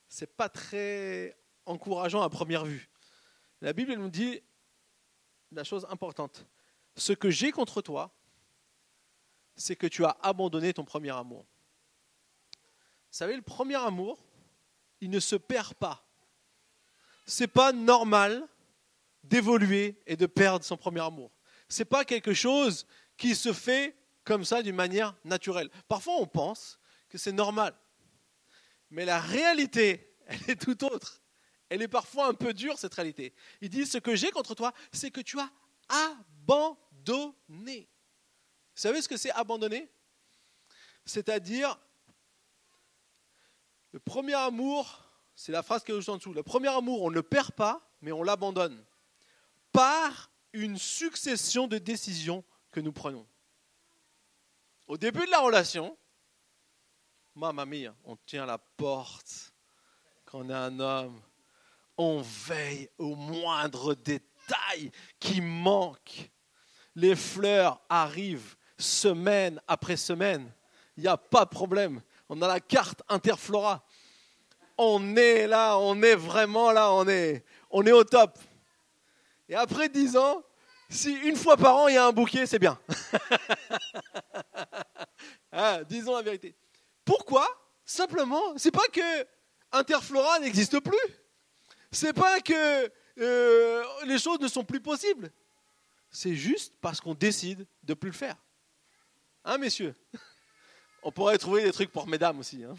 [0.08, 2.88] c'est pas très encourageant à première vue.
[3.60, 4.40] La Bible nous dit
[5.52, 6.46] la chose importante.
[6.96, 8.15] Ce que j'ai contre toi,
[9.56, 11.46] c'est que tu as abandonné ton premier amour.
[12.52, 14.22] Vous savez, le premier amour,
[15.00, 16.04] il ne se perd pas.
[17.24, 18.46] C'est pas normal
[19.24, 21.32] d'évoluer et de perdre son premier amour.
[21.68, 25.70] C'est pas quelque chose qui se fait comme ça d'une manière naturelle.
[25.88, 27.74] Parfois, on pense que c'est normal.
[28.90, 31.22] Mais la réalité, elle est tout autre.
[31.68, 33.34] Elle est parfois un peu dure, cette réalité.
[33.60, 35.50] Il dit, ce que j'ai contre toi, c'est que tu as
[35.88, 37.88] abandonné.
[38.76, 39.88] Vous savez ce que c'est abandonner?
[41.06, 41.78] C'est-à-dire,
[43.92, 45.02] le premier amour,
[45.34, 47.52] c'est la phrase qui est juste en dessous, le premier amour, on ne le perd
[47.52, 48.84] pas, mais on l'abandonne.
[49.72, 53.26] Par une succession de décisions que nous prenons.
[54.86, 55.96] Au début de la relation,
[57.34, 59.54] Mamma mia, on tient la porte.
[60.26, 61.22] Quand on est un homme,
[61.96, 66.30] on veille au moindre détail qui manque.
[66.94, 70.50] Les fleurs arrivent semaine après semaine.
[70.96, 72.00] Il n'y a pas de problème.
[72.28, 73.84] On a la carte Interflora.
[74.78, 78.38] On est là, on est vraiment là, on est, on est au top.
[79.48, 80.42] Et après dix ans,
[80.90, 82.78] si une fois par an il y a un bouquet, c'est bien.
[85.52, 86.54] ah, disons la vérité.
[87.04, 87.46] Pourquoi?
[87.84, 89.26] Simplement, c'est pas que
[89.72, 91.14] Interflora n'existe plus.
[91.90, 95.30] C'est pas que euh, les choses ne sont plus possibles.
[96.10, 98.36] C'est juste parce qu'on décide de plus le faire.
[99.48, 99.94] Hein, messieurs?
[101.04, 102.64] On pourrait trouver des trucs pour mesdames aussi.
[102.64, 102.74] Hein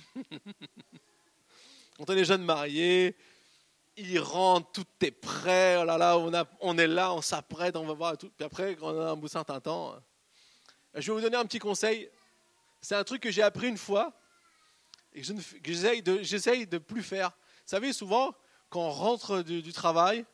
[1.98, 3.16] Quand on est jeune marié,
[3.96, 6.18] il rentre, tout est prêt, oh là là,
[6.60, 8.30] on, est là, on s'apprête, on va voir tout.
[8.36, 9.96] Puis après, quand on a un bout de temps,
[10.94, 12.12] je vais vous donner un petit conseil.
[12.82, 14.12] C'est un truc que j'ai appris une fois
[15.14, 15.72] et que
[16.22, 17.30] j'essaye de, plus faire.
[17.30, 18.36] Vous savez, souvent,
[18.70, 20.26] quand on rentre du travail,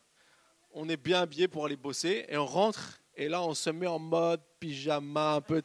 [0.71, 3.85] on est bien habillé pour aller bosser et on rentre Et là, on se met
[3.85, 5.61] en mode pyjama, un peu,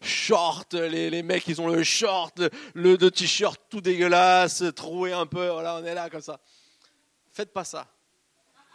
[0.00, 0.74] short.
[0.74, 2.40] Les, les mecs, ils ont le short,
[2.74, 5.48] le, le t-shirt tout dégueulasse, troué un peu.
[5.48, 6.38] Voilà, on est là comme ça.
[7.30, 7.88] Faites pas ça.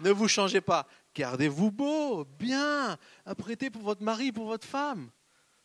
[0.02, 0.86] Ne vous changez pas.
[1.16, 2.98] Gardez-vous beau, bien.
[3.26, 5.10] Apprêtez pour votre mari, pour votre femme.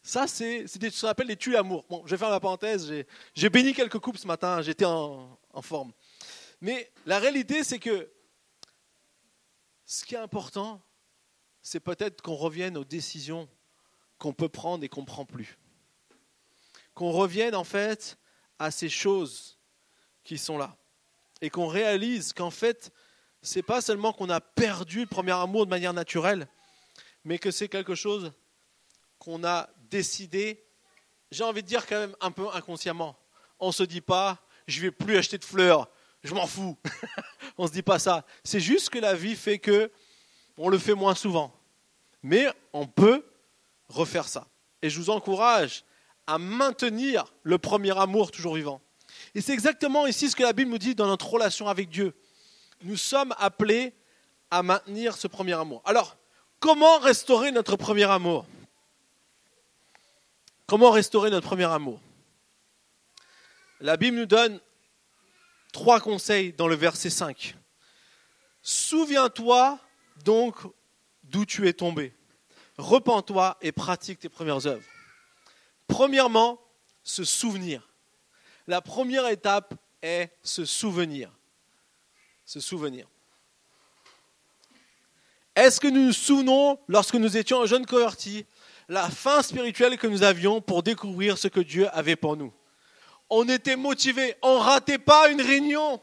[0.02, 1.84] Ça, c'est ce qu'on appelle les tues amour.
[1.88, 2.92] Bon, je vais faire la parenthèse.
[3.34, 4.62] J'ai béni quelques couples ce matin.
[4.62, 5.92] J'étais en forme.
[6.60, 8.08] Mais la réalité, c'est que
[9.84, 10.80] ce qui est important,
[11.64, 13.48] c'est peut-être qu'on revienne aux décisions
[14.18, 15.58] qu'on peut prendre et qu'on ne prend plus.
[16.94, 18.18] Qu'on revienne en fait
[18.58, 19.58] à ces choses
[20.22, 20.76] qui sont là.
[21.40, 22.92] Et qu'on réalise qu'en fait,
[23.42, 26.46] ce n'est pas seulement qu'on a perdu le premier amour de manière naturelle,
[27.24, 28.32] mais que c'est quelque chose
[29.18, 30.66] qu'on a décidé,
[31.30, 33.18] j'ai envie de dire quand même un peu inconsciemment.
[33.58, 35.90] On ne se dit pas, je vais plus acheter de fleurs,
[36.22, 36.78] je m'en fous.
[37.56, 38.26] on ne se dit pas ça.
[38.44, 39.90] C'est juste que la vie fait que
[40.56, 41.54] on le fait moins souvent.
[42.22, 43.24] Mais on peut
[43.88, 44.46] refaire ça.
[44.82, 45.84] Et je vous encourage
[46.26, 48.80] à maintenir le premier amour toujours vivant.
[49.34, 52.14] Et c'est exactement ici ce que la Bible nous dit dans notre relation avec Dieu.
[52.82, 53.92] Nous sommes appelés
[54.50, 55.82] à maintenir ce premier amour.
[55.84, 56.16] Alors,
[56.60, 58.46] comment restaurer notre premier amour?
[60.66, 62.00] Comment restaurer notre premier amour?
[63.80, 64.60] La Bible nous donne
[65.72, 67.54] trois conseils dans le verset 5.
[68.62, 69.78] Souviens-toi
[70.24, 70.56] donc
[71.22, 72.14] d'où tu es tombé.
[72.76, 74.84] Repends-toi et pratique tes premières œuvres.
[75.86, 76.60] Premièrement,
[77.02, 77.88] se souvenir.
[78.66, 81.30] La première étape est se souvenir.
[82.44, 83.06] Se souvenir.
[85.54, 88.44] Est-ce que nous nous souvenons, lorsque nous étions jeunes convertis,
[88.88, 92.52] la fin spirituelle que nous avions pour découvrir ce que Dieu avait pour nous?
[93.30, 96.00] On était motivés, on ne ratait pas une réunion.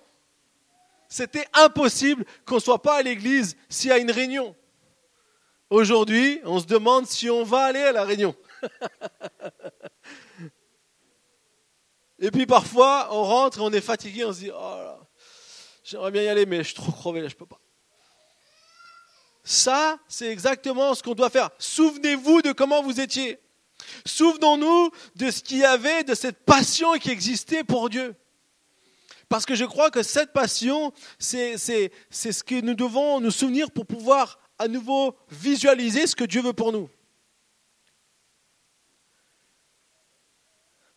[1.12, 4.56] C'était impossible qu'on ne soit pas à l'église s'il y a une réunion.
[5.70, 8.34] Aujourd'hui, on se demande si on va aller à la réunion.
[12.20, 14.94] et puis parfois, on rentre et on est fatigué, on se dit, oh
[15.84, 17.60] j'aimerais bien y aller, mais je suis trop crevé, là, je ne peux pas.
[19.44, 21.50] Ça, c'est exactement ce qu'on doit faire.
[21.60, 23.38] Souvenez-vous de comment vous étiez.
[24.06, 28.16] Souvenons-nous de ce qu'il y avait, de cette passion qui existait pour Dieu.
[29.32, 33.86] Parce que je crois que cette passion, c'est ce que nous devons nous souvenir pour
[33.86, 36.90] pouvoir à nouveau visualiser ce que Dieu veut pour nous.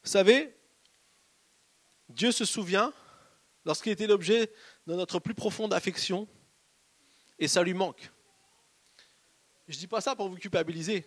[0.03, 0.53] Vous savez,
[2.09, 2.93] Dieu se souvient
[3.65, 4.53] lorsqu'il était l'objet
[4.89, 6.27] de notre plus profonde affection
[7.39, 8.11] et ça lui manque.
[9.69, 11.07] Je ne dis pas ça pour vous culpabiliser,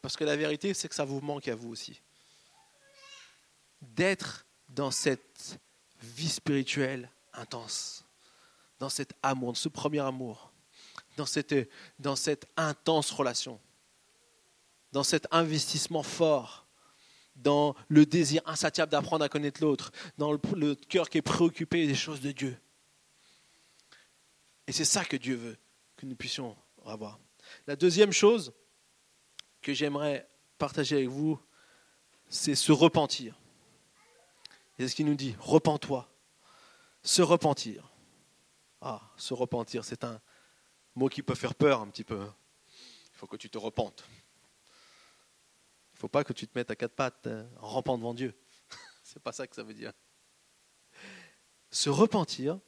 [0.00, 2.00] parce que la vérité, c'est que ça vous manque à vous aussi.
[3.82, 5.60] D'être dans cette
[6.02, 8.04] vie spirituelle intense,
[8.78, 10.52] dans cet amour, ce premier amour,
[11.16, 11.54] dans cette,
[11.98, 13.60] dans cette intense relation,
[14.92, 16.66] dans cet investissement fort,
[17.36, 21.86] dans le désir insatiable d'apprendre à connaître l'autre, dans le, le cœur qui est préoccupé
[21.86, 22.58] des choses de Dieu.
[24.66, 25.56] Et c'est ça que Dieu veut
[25.96, 27.18] que nous puissions avoir.
[27.66, 28.52] La deuxième chose
[29.60, 31.38] que j'aimerais partager avec vous,
[32.28, 33.38] c'est se repentir.
[34.78, 36.08] C'est ce qu'il nous dit, repens-toi.
[37.02, 37.92] Se repentir.
[38.80, 40.20] Ah, se repentir, c'est un
[40.94, 42.26] mot qui peut faire peur un petit peu.
[43.12, 44.04] Il faut que tu te repentes.
[44.08, 48.14] Il ne faut pas que tu te mettes à quatre pattes euh, en rampant devant
[48.14, 48.34] Dieu.
[49.04, 49.92] C'est pas ça que ça veut dire.
[51.70, 52.60] Se repentir,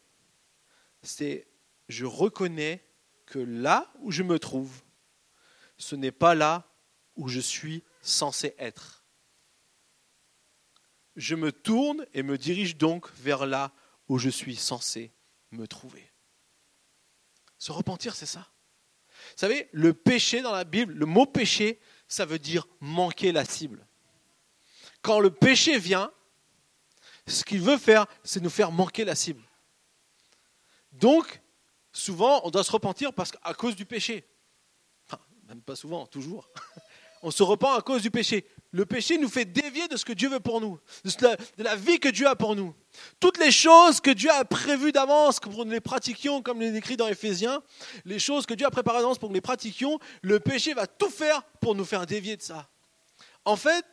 [1.03, 1.47] c'est
[1.89, 2.83] je reconnais
[3.27, 4.83] que là où je me trouve,
[5.77, 6.67] ce n'est pas là
[7.17, 9.04] où je suis censé être
[11.17, 13.73] je me tourne et me dirige donc vers là
[14.09, 15.13] où je suis censé
[15.51, 16.11] me trouver.
[17.59, 18.51] Se repentir, c'est ça.
[19.11, 23.45] Vous savez, le péché dans la Bible, le mot péché, ça veut dire manquer la
[23.45, 23.87] cible.
[25.03, 26.11] Quand le péché vient,
[27.27, 29.43] ce qu'il veut faire, c'est nous faire manquer la cible.
[30.93, 31.41] Donc,
[31.93, 34.29] souvent, on doit se repentir parce qu'à cause du péché.
[35.49, 36.49] Même pas souvent, toujours.
[37.23, 38.47] On se repent à cause du péché.
[38.75, 42.01] Le péché nous fait dévier de ce que Dieu veut pour nous, de la vie
[42.01, 42.75] que Dieu a pour nous.
[43.21, 46.75] Toutes les choses que Dieu a prévues d'avance pour que nous les pratiquions, comme il
[46.75, 47.63] est écrit dans Éphésiens,
[48.05, 50.89] les choses que Dieu a préparées d'avance pour que nous les pratiquions, le péché va
[50.89, 52.69] tout faire pour nous faire dévier de ça.
[53.45, 53.87] En fait,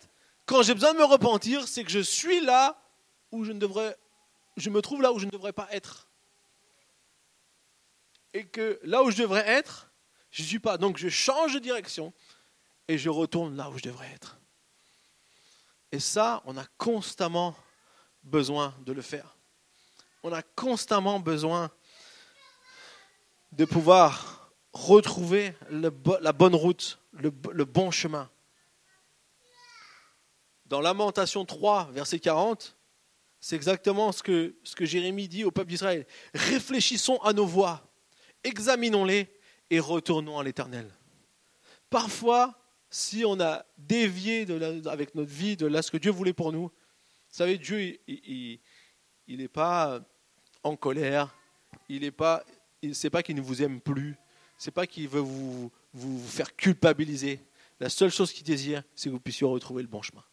[0.48, 2.84] quand j'ai besoin de me repentir, c'est que je suis là
[3.32, 3.96] où je ne devrais,
[4.58, 6.10] je me trouve là où je ne devrais pas être.
[8.34, 9.92] Et que là où je devrais être,
[10.32, 10.80] je ne suis pas.
[10.80, 12.14] Donc je change de direction
[12.88, 14.41] et je retourne là où je devrais être.
[15.92, 17.56] Et ça, on a constamment
[18.24, 19.36] besoin de le faire.
[20.24, 21.72] On a constamment besoin
[23.52, 27.30] de pouvoir retrouver la bonne route le,
[27.66, 28.30] bon chemin.
[30.66, 32.78] Dans Lamentation 3, verset 40,
[33.40, 36.06] c'est exactement ce que, ce que Jérémie dit au peuple d'Israël.
[36.34, 37.86] Réfléchissons à nos voies,
[38.44, 39.28] examinons-les
[39.70, 40.90] et retournons à l'Éternel.
[41.90, 42.61] Parfois,
[42.92, 46.52] si on a dévié de avec notre vie de là ce que Dieu voulait pour
[46.52, 48.60] nous, vous savez, Dieu, il
[49.28, 50.02] n'est pas
[50.64, 51.34] en colère,
[51.88, 52.44] il n'est pas,
[53.24, 54.16] qu'il ne vous aime plus,
[54.58, 57.40] c'est pas qu'il veut vous, vous faire culpabiliser.
[57.80, 60.24] La seule chose qu'il désire, c'est que vous puissiez retrouver le bon chemin.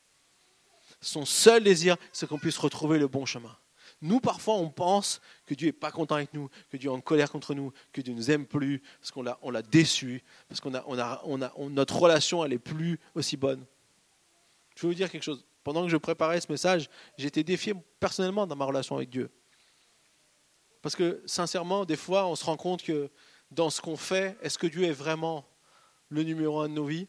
[1.01, 3.57] Son seul désir, c'est qu'on puisse retrouver le bon chemin.
[4.01, 7.01] Nous, parfois, on pense que Dieu n'est pas content avec nous, que Dieu est en
[7.01, 10.75] colère contre nous, que Dieu ne nous aime plus, parce qu'on l'a, déçu, parce qu'on
[10.75, 13.65] a, on a, on a, notre relation, elle n'est plus aussi bonne.
[14.77, 15.45] Je vais vous dire quelque chose.
[15.65, 19.31] Pendant que je préparais ce message, j'étais défié personnellement dans ma relation avec Dieu.
[20.81, 23.11] Parce que, sincèrement, des fois, on se rend compte que
[23.51, 25.45] dans ce qu'on fait, est-ce que Dieu est vraiment
[26.09, 27.09] le numéro un de nos vies?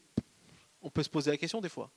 [0.81, 1.91] On peut se poser la question des fois.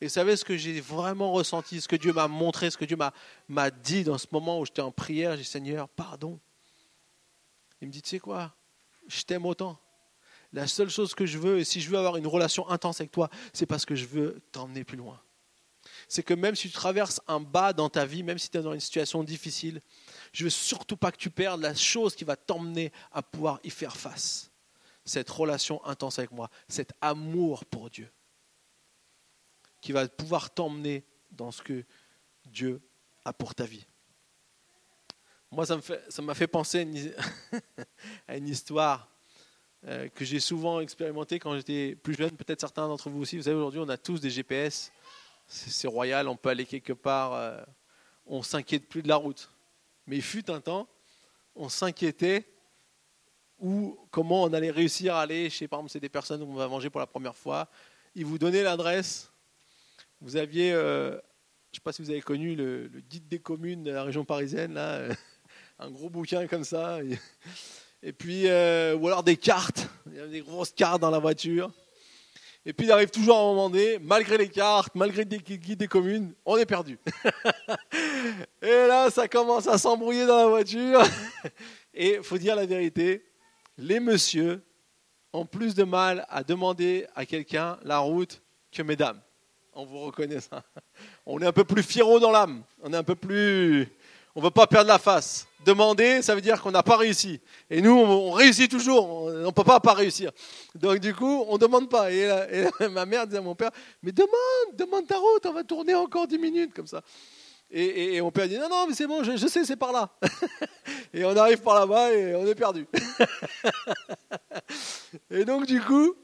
[0.00, 2.96] Et savez ce que j'ai vraiment ressenti, ce que Dieu m'a montré, ce que Dieu
[3.48, 6.40] m'a dit dans ce moment où j'étais en prière, j'ai dit Seigneur, pardon.
[7.82, 8.54] Il me dit, tu sais quoi,
[9.06, 9.78] je t'aime autant.
[10.52, 13.12] La seule chose que je veux, et si je veux avoir une relation intense avec
[13.12, 15.20] toi, c'est parce que je veux t'emmener plus loin.
[16.08, 18.62] C'est que même si tu traverses un bas dans ta vie, même si tu es
[18.62, 19.80] dans une situation difficile,
[20.32, 23.70] je veux surtout pas que tu perdes la chose qui va t'emmener à pouvoir y
[23.70, 24.50] faire face.
[25.04, 28.10] Cette relation intense avec moi, cet amour pour Dieu
[29.80, 31.84] qui va pouvoir t'emmener dans ce que
[32.46, 32.80] Dieu
[33.24, 33.86] a pour ta vie.
[35.50, 36.78] Moi, ça m'a fait, fait, penser
[38.28, 39.08] à une, histoire
[39.84, 42.30] euh, que j'ai souvent expérimentée quand j'étais plus jeune.
[42.36, 43.36] Peut-être certains d'entre vous aussi.
[43.36, 44.92] Vous savez, aujourd'hui, on a tous des GPS.
[45.48, 47.34] C'est, royal, on peut aller quelque part.
[47.34, 47.60] Euh,
[48.26, 49.50] on s'inquiète plus de la route.
[50.06, 50.88] Mais il fut un temps,
[51.54, 52.52] on s'inquiétait
[53.58, 56.54] ou comment on allait réussir à aller chez, par exemple, c'est des personnes où on
[56.54, 57.68] va manger pour la première fois.
[58.14, 59.29] Ils vous donnaient l'adresse
[60.20, 63.82] vous aviez, euh, je ne sais pas si vous avez connu le, guide des communes
[63.82, 65.14] de la région parisienne, là, euh,
[65.78, 66.98] un gros bouquin comme ça.
[68.02, 69.88] Et, puis, euh, ou alors des cartes.
[70.06, 71.70] Il y avait des grosses cartes dans la voiture.
[72.66, 75.78] Et puis il arrive toujours à un moment donné, malgré les cartes, malgré les guides
[75.78, 76.98] des communes, on est perdu.
[78.60, 81.02] et là, ça commence à s'embrouiller dans la voiture.
[81.94, 83.24] Et il faut dire la vérité,
[83.78, 84.62] les messieurs
[85.32, 89.20] ont plus de mal à demander à quelqu'un la route que mesdames
[89.74, 90.62] on vous reconnaît ça.
[91.26, 92.62] On est un peu plus fiero dans l'âme.
[92.82, 93.88] On est un peu plus.
[94.34, 95.46] On ne veut pas perdre la face.
[95.64, 97.40] Demander, ça veut dire qu'on n'a pas réussi.
[97.68, 99.24] Et nous, on, réussit toujours.
[99.24, 100.30] On ne peut pas pas réussir.
[100.74, 102.12] Donc, du coup, on ne demande pas.
[102.12, 102.28] Et,
[102.90, 103.70] ma mère disait à mon père
[104.02, 104.30] Mais demande,
[104.74, 107.02] demande ta route, on va tourner encore 10 minutes, comme ça.
[107.70, 110.08] Et, mon père dit Non, non, mais c'est bon, je, je sais, c'est par là.
[111.14, 112.86] et on arrive par là-bas et on est perdu.
[115.30, 116.14] et donc, du coup,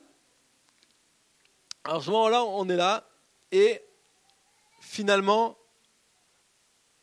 [1.85, 3.05] à ce moment-là, on est là
[3.53, 3.81] et
[4.81, 5.57] finalement,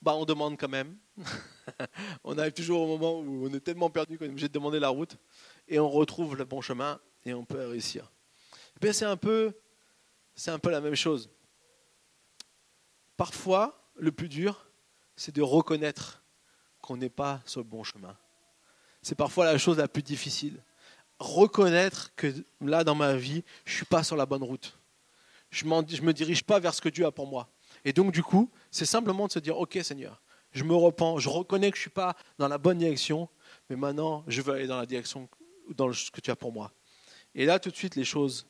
[0.01, 0.97] bah, on demande quand même.
[2.23, 4.79] on arrive toujours au moment où on est tellement perdu qu'on est obligé de demander
[4.79, 5.17] la route.
[5.67, 8.11] Et on retrouve le bon chemin et on peut réussir.
[8.81, 9.53] c'est un peu,
[10.35, 11.29] c'est un peu la même chose.
[13.15, 14.67] Parfois, le plus dur,
[15.15, 16.23] c'est de reconnaître
[16.81, 18.17] qu'on n'est pas sur le bon chemin.
[19.01, 20.61] C'est parfois la chose la plus difficile.
[21.19, 24.77] Reconnaître que là, dans ma vie, je ne suis pas sur la bonne route
[25.53, 27.47] je ne me dirige pas vers ce que Dieu a pour moi.
[27.85, 31.29] Et donc, du coup, c'est simplement de se dire, OK Seigneur, je me repens, je
[31.29, 33.29] reconnais que je ne suis pas dans la bonne direction,
[33.69, 35.29] mais maintenant, je veux aller dans la direction,
[35.69, 36.71] dans ce que tu as pour moi.
[37.35, 38.47] Et là, tout de suite, les choses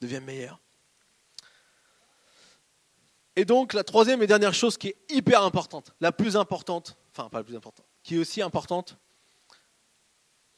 [0.00, 0.60] deviennent meilleures.
[3.34, 7.28] Et donc, la troisième et dernière chose qui est hyper importante, la plus importante, enfin,
[7.28, 8.96] pas la plus importante, qui est aussi importante,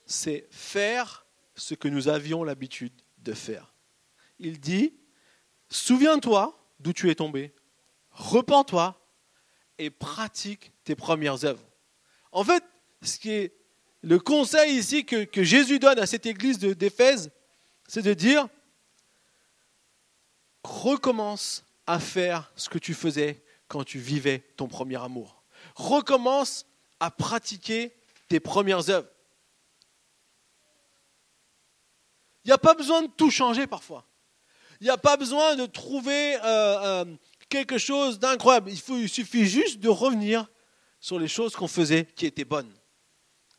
[0.07, 3.75] c'est faire ce que nous avions l'habitude de faire.
[4.39, 4.95] Il dit,
[5.71, 7.53] Souviens-toi d'où tu es tombé,
[8.13, 8.99] repens-toi
[9.79, 11.65] et pratique tes premières œuvres.
[12.33, 12.65] En fait,
[13.03, 13.55] ce qui est
[14.03, 17.31] le conseil ici que, que Jésus donne à cette église d'Éphèse,
[17.87, 18.49] c'est de dire
[20.63, 25.43] recommence à faire ce que tu faisais quand tu vivais ton premier amour.
[25.75, 26.67] Recommence
[27.01, 27.95] à pratiquer
[28.29, 29.09] tes premières œuvres.
[32.45, 34.07] Il n'y a pas besoin de tout changer parfois.
[34.81, 37.05] Il n'y a pas besoin de trouver euh, euh,
[37.49, 38.71] quelque chose d'incroyable.
[38.71, 40.49] Il, suffit juste de revenir
[41.01, 42.73] sur les choses qu'on faisait qui étaient bonnes.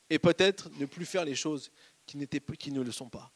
[0.09, 1.71] Et peut-être ne plus faire les choses
[2.05, 2.17] qui,
[2.57, 3.31] qui ne le sont pas.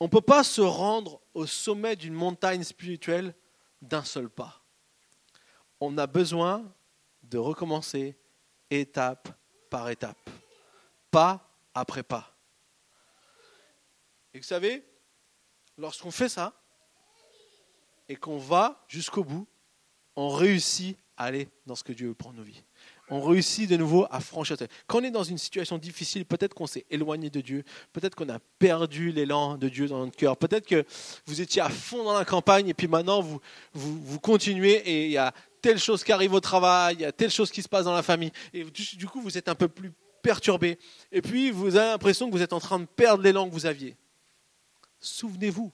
[0.00, 3.34] On ne peut pas se rendre au sommet d'une montagne spirituelle
[3.80, 4.64] d'un seul pas.
[5.80, 6.64] On a besoin
[7.22, 8.16] de recommencer
[8.70, 9.28] étape
[9.70, 10.30] par étape,
[11.10, 12.36] pas après pas.
[14.34, 14.84] Et vous savez,
[15.82, 16.54] lorsqu'on fait ça,
[18.08, 19.46] et qu'on va jusqu'au bout,
[20.16, 22.62] on réussit à aller dans ce que Dieu veut pour nos vies.
[23.08, 24.56] On réussit de nouveau à franchir.
[24.86, 28.28] Quand on est dans une situation difficile, peut-être qu'on s'est éloigné de Dieu, peut-être qu'on
[28.28, 30.84] a perdu l'élan de Dieu dans notre cœur, peut-être que
[31.26, 33.40] vous étiez à fond dans la campagne et puis maintenant vous,
[33.74, 37.04] vous, vous continuez et il y a telle chose qui arrive au travail, il y
[37.04, 39.54] a telle chose qui se passe dans la famille et du coup vous êtes un
[39.54, 40.78] peu plus perturbé.
[41.10, 43.66] Et puis vous avez l'impression que vous êtes en train de perdre l'élan que vous
[43.66, 43.96] aviez.
[45.02, 45.72] Souvenez-vous.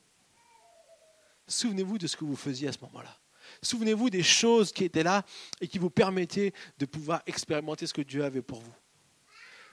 [1.47, 3.15] Souvenez-vous de ce que vous faisiez à ce moment-là.
[3.63, 5.25] Souvenez-vous des choses qui étaient là
[5.61, 8.75] et qui vous permettaient de pouvoir expérimenter ce que Dieu avait pour vous.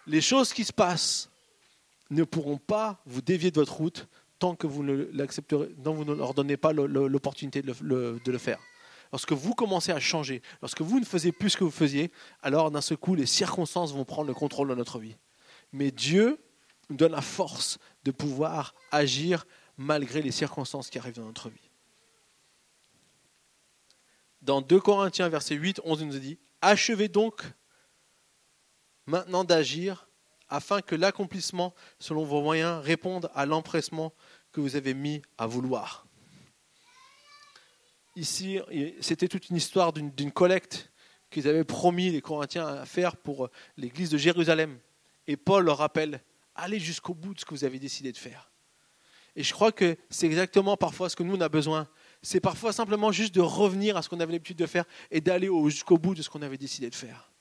[0.07, 1.29] Les choses qui se passent
[2.09, 4.07] ne pourront pas vous dévier de votre route
[4.39, 8.59] tant que vous ne, vous ne leur donnez pas l'opportunité de le faire.
[9.11, 12.71] Lorsque vous commencez à changer, lorsque vous ne faisiez plus ce que vous faisiez, alors
[12.71, 15.15] d'un seul coup, les circonstances vont prendre le contrôle de notre vie.
[15.71, 16.37] Mais Dieu
[16.89, 19.45] nous donne la force de pouvoir agir
[19.77, 21.69] malgré les circonstances qui arrivent dans notre vie.
[24.41, 27.41] Dans 2 Corinthiens, verset 8, 11, il nous dit Achevez donc
[29.07, 30.07] maintenant d'agir
[30.47, 34.13] afin que l'accomplissement selon vos moyens réponde à l'empressement
[34.51, 36.05] que vous avez mis à vouloir.
[38.15, 38.59] Ici,
[39.01, 40.91] c'était toute une histoire d'une collecte
[41.31, 44.79] qu'ils avaient promis les Corinthiens à faire pour l'église de Jérusalem.
[45.27, 46.21] Et Paul leur rappelle
[46.55, 48.51] allez jusqu'au bout de ce que vous avez décidé de faire.
[49.35, 51.87] Et je crois que c'est exactement parfois ce que nous on a besoin.
[52.21, 55.49] C'est parfois simplement juste de revenir à ce qu'on avait l'habitude de faire et d'aller
[55.65, 57.31] jusqu'au bout de ce qu'on avait décidé de faire.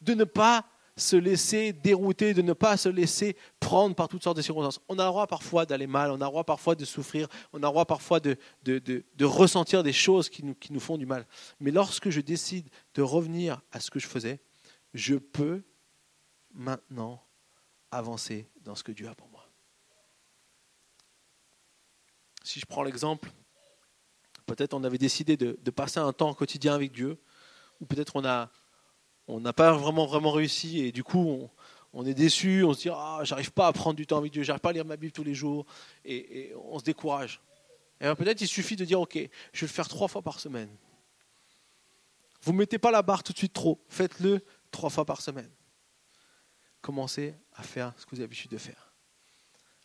[0.00, 0.64] De ne pas
[0.96, 4.80] se laisser dérouter, de ne pas se laisser prendre par toutes sortes de circonstances.
[4.88, 7.58] On a le droit parfois d'aller mal, on a le droit parfois de souffrir, on
[7.58, 11.06] a le droit parfois de, de, ressentir des choses qui nous, qui nous font du
[11.06, 11.26] mal.
[11.58, 14.40] Mais lorsque je décide de revenir à ce que je faisais,
[14.94, 15.62] je peux
[16.52, 17.22] maintenant
[17.90, 19.46] avancer dans ce que Dieu a pour moi.
[22.42, 23.30] Si je prends l'exemple,
[24.46, 27.18] peut-être on avait décidé de, passer un temps quotidien avec Dieu,
[27.80, 31.48] ou peut-être on n'a pas vraiment réussi et du coup
[31.92, 34.42] on, est déçu, on se dit ah j'arrive pas à prendre du temps avec Dieu,
[34.42, 35.66] j'arrive pas à lire ma Bible tous les jours
[36.04, 37.40] et, on se décourage.
[38.00, 39.14] Et peut-être il suffit de dire ok
[39.52, 40.74] je vais le faire trois fois par semaine.
[42.42, 45.50] Vous mettez pas la barre tout de suite trop, faites-le trois fois par semaine
[46.80, 48.94] commencez à faire ce que vous avez l'habitude de faire.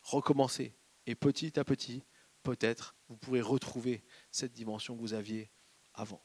[0.02, 0.76] Recommencez.
[1.08, 2.04] Et petit à petit,
[2.44, 5.52] peut-être, vous pourrez retrouver cette dimension que vous aviez
[5.94, 6.24] avant.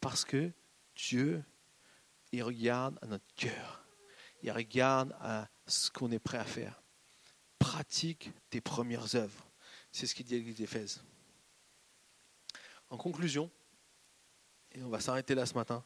[0.00, 0.52] Parce que
[0.94, 1.44] Dieu,
[2.32, 3.84] il regarde à notre cœur.
[4.42, 6.82] Il regarde à ce qu'on est prêt à faire.
[7.58, 9.50] Pratique tes premières œuvres.
[9.92, 11.02] C'est ce qu'il dit à l'Église d'Éphèse.
[12.88, 13.50] En conclusion,
[14.72, 15.84] et on va s'arrêter là ce matin,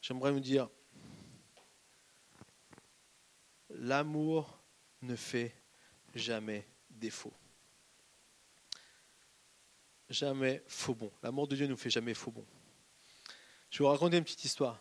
[0.00, 0.68] j'aimerais vous dire,
[3.86, 4.58] l'amour
[5.02, 5.54] ne fait
[6.14, 7.32] jamais défaut.
[10.08, 11.10] Jamais faux bon.
[11.22, 12.44] L'amour de Dieu ne nous fait jamais faux bon.
[13.70, 14.80] Je vais vous raconter une petite histoire.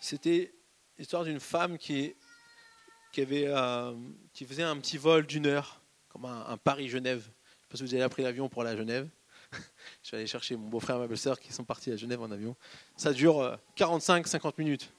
[0.00, 0.52] C'était
[0.98, 2.14] l'histoire d'une femme qui,
[3.18, 3.96] euh,
[4.46, 7.22] faisait un petit vol d'une heure, comme un, Paris-Genève.
[7.22, 9.08] Je ne sais pas si vous avez pris l'avion pour à Genève.
[10.02, 12.30] Je vais aller chercher mon beau-frère et ma belle-sœur qui sont partis à Genève en
[12.30, 12.56] avion.
[12.96, 14.92] Ça dure 45-50 euh, minutes.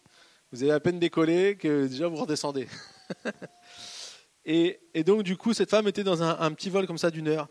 [0.53, 2.69] Vous avez à peine décollé que déjà vous redescendez.
[4.45, 7.49] et, donc du coup, cette femme était dans un, petit vol comme ça d'une heure.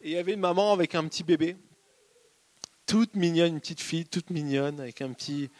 [0.00, 1.56] Et il y avait une maman avec un petit bébé,
[2.86, 5.50] toute mignonne, une petite fille toute mignonne, avec un petit,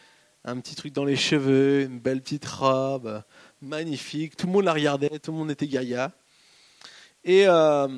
[0.44, 3.24] un petit truc dans les cheveux, une belle petite robe,
[3.61, 4.36] magnifique.
[4.36, 6.12] Tout le monde la regardait, tout le monde était gaïa.
[7.24, 7.88] Et euh,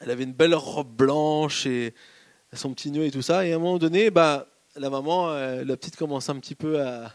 [0.00, 1.94] elle avait une belle robe blanche et
[2.52, 3.46] son petit nœud et tout ça.
[3.46, 6.82] Et à un moment donné, bah, la maman, euh, la petite commence un petit peu
[6.82, 7.12] à,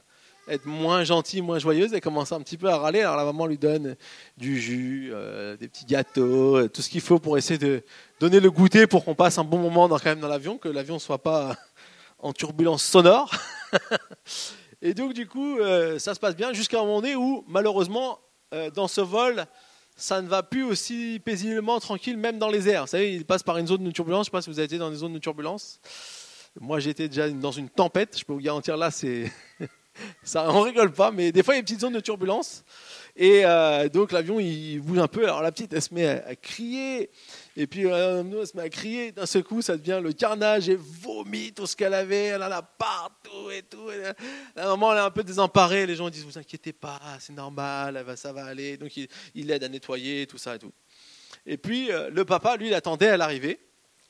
[0.48, 3.02] être moins gentille, moins joyeuse, elle commence un petit peu à râler.
[3.02, 3.96] Alors la maman lui donne
[4.38, 7.84] du jus, euh, des petits gâteaux, euh, tout ce qu'il faut pour essayer de
[8.20, 10.70] donner le goûter pour qu'on passe un bon moment dans, quand même dans l'avion, que
[10.70, 11.56] l'avion ne soit pas
[12.20, 13.32] en turbulence sonore.
[14.82, 18.20] Et donc du coup, euh, ça se passe bien jusqu'à un moment donné où malheureusement,
[18.74, 19.46] dans ce vol,
[19.98, 22.84] ça ne va plus aussi paisiblement tranquille, même dans les airs.
[22.84, 24.28] Vous savez, il passe par une zone de turbulence.
[24.28, 25.82] Je ne sais pas si vous avez été dans des zones de turbulence.
[26.60, 28.18] Moi, j'étais déjà dans une tempête.
[28.18, 29.32] Je peux vous garantir là, c'est
[30.24, 32.64] ça, on rigole pas, mais des fois il y a une petite zone de turbulence.
[33.18, 35.24] Et euh, donc l'avion il bouge un peu.
[35.24, 37.10] Alors la petite elle se met à, crier.
[37.56, 39.12] Et puis euh, elle se met à crier.
[39.14, 42.26] D'un seul coup ça devient le carnage et vomit tout ce qu'elle avait.
[42.26, 43.90] Elle en a partout et tout.
[43.90, 44.12] Et,
[44.56, 45.86] la maman elle est un peu désemparée.
[45.86, 48.76] Les gens disent vous inquiétez pas, c'est normal, ça va aller.
[48.76, 49.08] Donc il,
[49.48, 50.74] l'aide à nettoyer tout ça et tout.
[51.46, 53.60] Et puis euh, le papa lui il attendait à l'arrivée.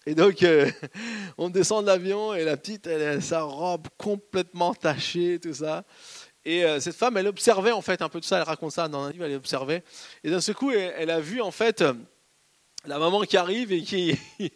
[0.05, 0.69] Et donc, euh,
[1.37, 5.83] on descend de l'avion et la petite, elle a sa robe complètement tachée, tout ça.
[6.43, 8.87] Et euh, cette femme, elle observait en fait un peu de ça, elle raconte ça
[8.87, 9.83] dans un livre, elle observait.
[10.23, 11.83] Et d'un seul coup, elle, a vu en fait
[12.85, 14.15] la maman qui arrive et qui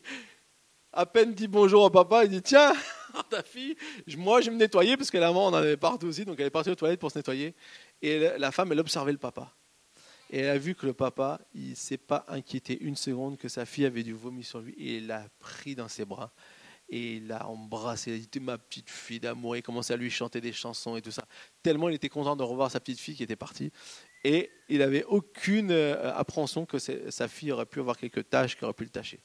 [0.93, 2.73] à peine dit bonjour au papa, il dit tiens,
[3.31, 3.75] ta fille,
[4.17, 6.45] moi je vais me nettoyer parce que la maman en avait partout aussi, donc elle
[6.45, 7.55] est partie aux toilettes pour se nettoyer.
[8.03, 9.51] Et la femme, elle observait le papa.
[10.29, 13.47] Et elle a vu que le papa, il ne s'est pas inquiété une seconde que
[13.47, 14.73] sa fille avait du vomi sur lui.
[14.77, 16.31] Et il l'a pris dans ses bras.
[16.89, 18.15] Et il l'a embrassé.
[18.15, 19.55] Il dit Ma petite fille d'amour.
[19.55, 21.25] Il commençait à lui chanter des chansons et tout ça.
[21.63, 23.71] Tellement il était content de revoir sa petite fille qui était partie.
[24.23, 28.63] Et il n'avait aucune euh, appréhension que sa fille aurait pu avoir quelques tâches qui
[28.65, 29.21] auraient pu le tâcher.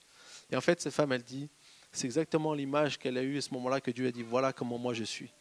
[0.51, 1.51] Et en fait, cette femme, elle dit
[1.93, 4.79] C'est exactement l'image qu'elle a eue à ce moment-là que Dieu a dit Voilà comment
[4.79, 5.33] moi je suis.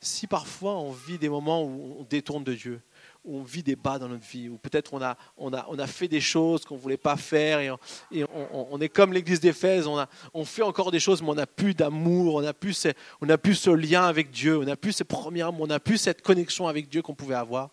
[0.00, 2.82] Si parfois on vit des moments où on détourne de Dieu,
[3.24, 5.86] on vit des bas dans notre vie, où peut-être on a, on, a, on a
[5.86, 10.04] fait des choses qu'on ne voulait pas faire, et, on, est comme l'église d'Éphèse, on,
[10.34, 13.38] on fait encore des choses, mais on n'a plus d'amour, on n'a plus, ce, a
[13.38, 16.66] plus ce lien avec Dieu, on n'a plus ces premiers on n'a plus cette connexion
[16.66, 17.70] avec Dieu qu'on pouvait avoir.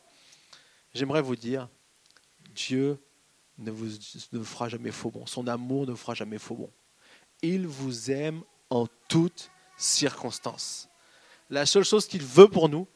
[0.93, 1.67] J'aimerais vous dire,
[2.53, 2.99] Dieu
[3.57, 3.87] ne vous,
[4.31, 6.69] ne fera jamais faux bon, son amour ne vous fera jamais faux bon.
[7.41, 10.89] Il vous aime en toutes circonstances.
[11.49, 12.87] La seule chose qu'il veut pour nous,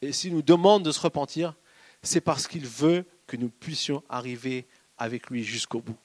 [0.00, 1.54] et s'il nous demande de se repentir,
[2.02, 4.66] c'est parce qu'il veut que nous puissions arriver
[4.98, 5.98] avec lui jusqu'au bout.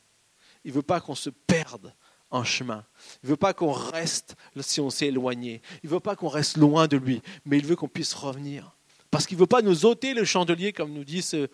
[0.63, 1.93] Il ne veut pas qu'on se perde
[2.31, 2.85] en chemin.
[3.23, 5.61] Il ne veut pas qu'on reste si on s'est éloigné.
[5.83, 8.75] Il ne veut pas qu'on reste loin de lui, mais il veut qu'on puisse revenir.
[9.11, 11.47] Parce qu'il ne veut pas nous ôter le chandelier, comme nous dit ce,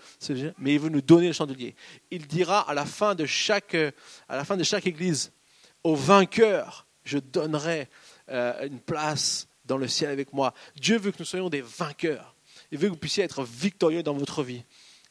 [0.58, 1.76] mais il veut nous donner le chandelier.
[2.10, 5.32] Il dira à la fin de chaque, à la fin de chaque église,
[5.84, 7.90] au vainqueur, je donnerai
[8.30, 10.54] euh, une place dans le ciel avec moi.
[10.76, 12.36] Dieu veut que nous soyons des vainqueurs.
[12.72, 14.64] Il veut que vous puissiez être victorieux dans votre vie.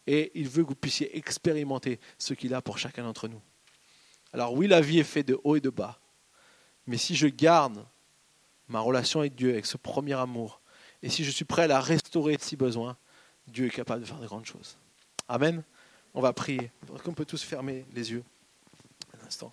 [0.06, 3.40] Et il veut que vous puissiez expérimenter ce qu'il a pour chacun d'entre nous.
[4.32, 6.00] Alors oui, la vie est faite de haut et de bas.
[6.86, 7.84] Mais si je garde
[8.68, 10.60] ma relation avec Dieu, avec ce premier amour,
[11.02, 12.96] et si je suis prêt à la restaurer si besoin,
[13.46, 14.76] Dieu est capable de faire de grandes choses.
[15.28, 15.62] Amen.
[16.14, 16.70] On va prier.
[17.06, 18.24] On peut tous fermer les yeux?
[19.20, 19.52] Un instant.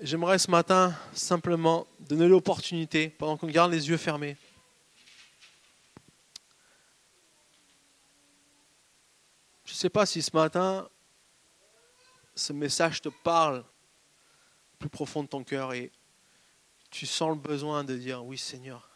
[0.00, 4.36] J'aimerais ce matin simplement donner l'opportunité, pendant qu'on garde les yeux fermés,
[9.72, 10.86] Je ne sais pas si ce matin,
[12.34, 13.64] ce message te parle
[14.78, 15.90] plus profond de ton cœur et
[16.90, 18.90] tu sens le besoin de dire, oui Seigneur,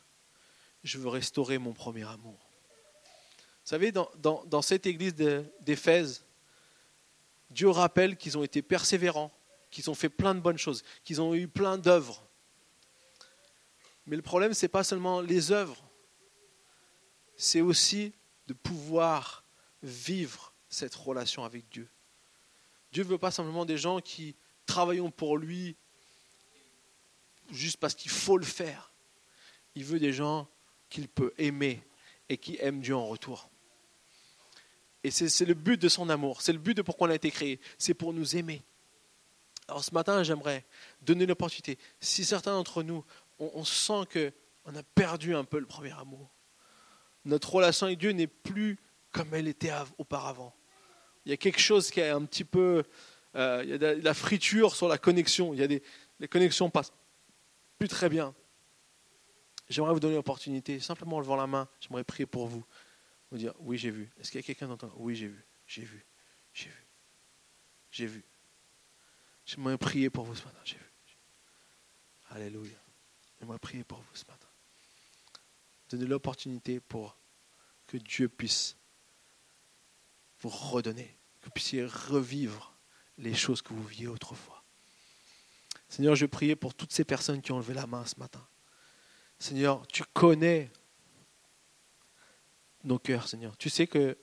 [0.85, 2.35] je veux restaurer mon premier amour.
[2.35, 6.27] Vous savez, dans, dans cette église d'Éphèse,
[7.49, 9.33] Dieu rappelle qu'ils ont été persévérants,
[9.71, 12.23] qu'ils ont fait plein de bonnes choses, qu'ils ont eu plein d'œuvres.
[14.05, 15.83] Mais le problème, ce n'est pas seulement les œuvres,
[17.35, 18.13] c'est aussi
[18.47, 19.43] de pouvoir
[19.83, 21.89] vivre cette relation avec Dieu.
[22.93, 25.77] Dieu ne veut pas simplement des gens qui travaillent pour lui
[27.51, 28.93] juste parce qu'il faut le faire.
[29.75, 30.49] Il veut des gens
[30.89, 31.83] qu'il peut aimer
[32.29, 33.51] et qui aiment Dieu en retour.
[35.05, 37.31] Et c'est le but de son amour, c'est le but de pourquoi on a été
[37.31, 38.65] créé, c'est pour nous aimer.
[39.69, 40.65] Alors ce matin, j'aimerais
[41.03, 41.79] donner l'opportunité.
[42.01, 43.05] Si certains d'entre nous,
[43.39, 44.33] on, on sent
[44.65, 46.33] qu'on a perdu un peu le premier amour,
[47.25, 48.79] notre relation avec Dieu n'est plus
[49.17, 50.55] comme elle était auparavant
[51.27, 52.85] il y a quelque chose qui est un petit peu.
[53.35, 55.53] Euh, il y a de la friture sur la connexion.
[55.53, 55.83] Il y a des,
[56.21, 56.93] les connexions passent
[57.79, 58.33] plus très bien.
[59.69, 62.65] J'aimerais vous donner l'opportunité, simplement en levant la main, j'aimerais prier pour vous.
[63.33, 64.09] Vous dire Oui, j'ai vu.
[64.21, 65.45] Est-ce qu'il y a quelqu'un d'entendre Oui, j'ai vu.
[65.67, 66.07] J'ai vu.
[66.55, 66.87] J'ai vu.
[67.91, 68.25] J'ai vu.
[69.45, 70.61] J'aimerais prier pour vous ce matin.
[70.65, 70.93] J'ai vu.
[72.31, 72.79] Alléluia.
[73.41, 74.47] J'aimerais prier pour vous ce matin.
[75.91, 77.19] Donnez l'opportunité pour
[77.89, 78.77] que Dieu puisse
[80.49, 82.75] redonner que vous puissiez revivre
[83.19, 84.63] les choses que vous viviez autrefois.
[85.89, 88.47] Seigneur, je prie pour toutes ces personnes qui ont levé la main ce matin.
[89.39, 90.71] Seigneur, tu connais
[92.85, 93.57] nos cœurs, Seigneur.
[93.57, 94.17] Tu sais que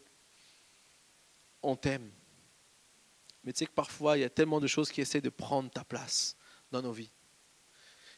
[1.61, 2.11] on t'aime.
[3.43, 5.69] Mais tu sais que parfois, il y a tellement de choses qui essaient de prendre
[5.69, 6.35] ta place
[6.71, 7.11] dans nos vies.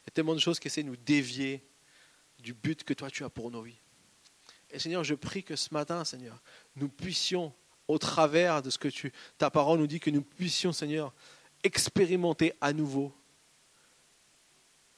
[0.02, 1.68] Il y a tellement de choses qui essaient de nous dévier
[2.40, 3.80] du but que toi tu as pour nos vies.
[4.70, 6.42] Et Seigneur, je prie que ce matin, Seigneur,
[6.76, 7.54] nous puissions
[7.88, 11.14] au travers de ce que tu, ta parole nous dit, que nous puissions, Seigneur,
[11.64, 13.14] expérimenter à nouveau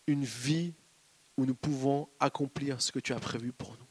[0.07, 0.73] une vie
[1.37, 3.87] où nous pouvons accomplir ce que tu as prévu pour nous.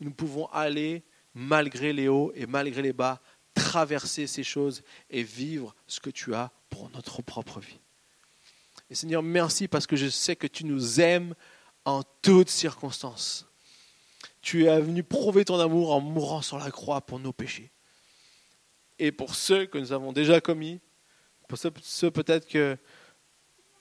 [0.00, 1.02] Nous pouvons aller,
[1.34, 3.20] malgré les hauts et malgré les bas,
[3.54, 7.78] traverser ces choses et vivre ce que tu as pour notre propre vie.
[8.90, 11.34] Et Seigneur, merci parce que je sais que tu nous aimes
[11.84, 13.46] en toutes circonstances.
[14.42, 17.70] Tu es venu prouver ton amour en mourant sur la croix pour nos péchés
[18.98, 20.80] et pour ceux que nous avons déjà commis,
[21.48, 22.76] pour ceux, peut-être que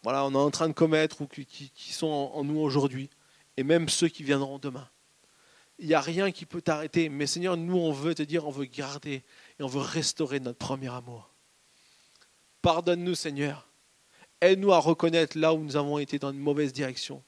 [0.03, 3.09] voilà, on est en train de commettre ou qui, sont en, nous aujourd'hui,
[3.57, 4.88] et même ceux qui viendront demain.
[5.80, 7.09] il n'y a rien qui peut t'arrêter.
[7.09, 9.24] Mais Seigneur, nous, on veut te dire, on veut garder
[9.59, 11.34] et on veut restaurer notre premier amour.
[12.61, 13.68] Pardonne-nous, Seigneur.
[14.41, 17.24] Aide-nous à reconnaître là où nous avons été dans une mauvaise direction,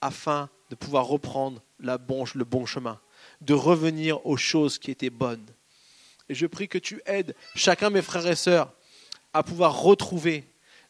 [0.00, 3.00] afin de pouvoir reprendre la le bon chemin,
[3.42, 5.44] de revenir aux choses qui étaient bonnes.
[6.28, 8.72] Et je prie que tu aides chacun mes frères et sœurs
[9.32, 10.44] à pouvoir retrouver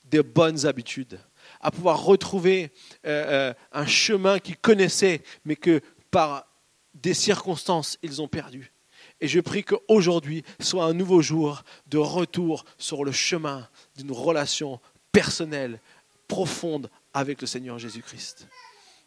[0.05, 1.18] des bonnes habitudes,
[1.61, 2.70] à pouvoir retrouver
[3.07, 5.80] euh, euh, un chemin qu'ils connaissaient, mais que
[6.11, 6.47] par
[6.95, 8.72] des circonstances, ils ont perdu.
[9.20, 14.80] Et je prie qu'aujourd'hui soit un nouveau jour de retour sur le chemin d'une relation
[15.12, 15.80] personnelle,
[16.28, 18.47] profonde avec le Seigneur Jésus-Christ.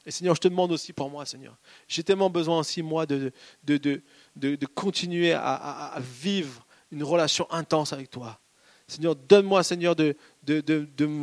[0.05, 1.57] Et Seigneur, je te demande aussi pour moi, Seigneur.
[1.89, 3.33] J'ai tellement besoin aussi, moi, de,
[3.65, 4.01] de, de,
[4.37, 8.39] de continuer à, vivre une relation intense avec toi.
[8.87, 10.15] Seigneur, donne-moi, Seigneur, de,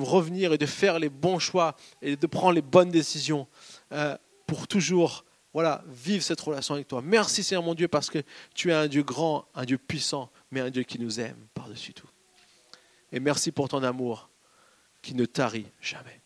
[0.03, 3.47] revenir et de faire les bons choix et de prendre les bonnes décisions
[3.93, 7.01] euh, pour toujours voilà, vivre cette relation avec toi.
[7.03, 8.19] Merci, Seigneur mon Dieu, parce que
[8.55, 11.95] tu es un Dieu grand, un Dieu puissant, mais un Dieu qui nous aime par-dessus
[11.95, 12.09] tout.
[13.13, 14.29] Et merci pour ton amour
[15.01, 16.21] qui ne tarit jamais.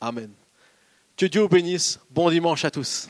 [0.00, 0.30] Amen.
[1.16, 1.98] Que Dieu vous bénisse.
[2.10, 3.08] Bon dimanche à tous.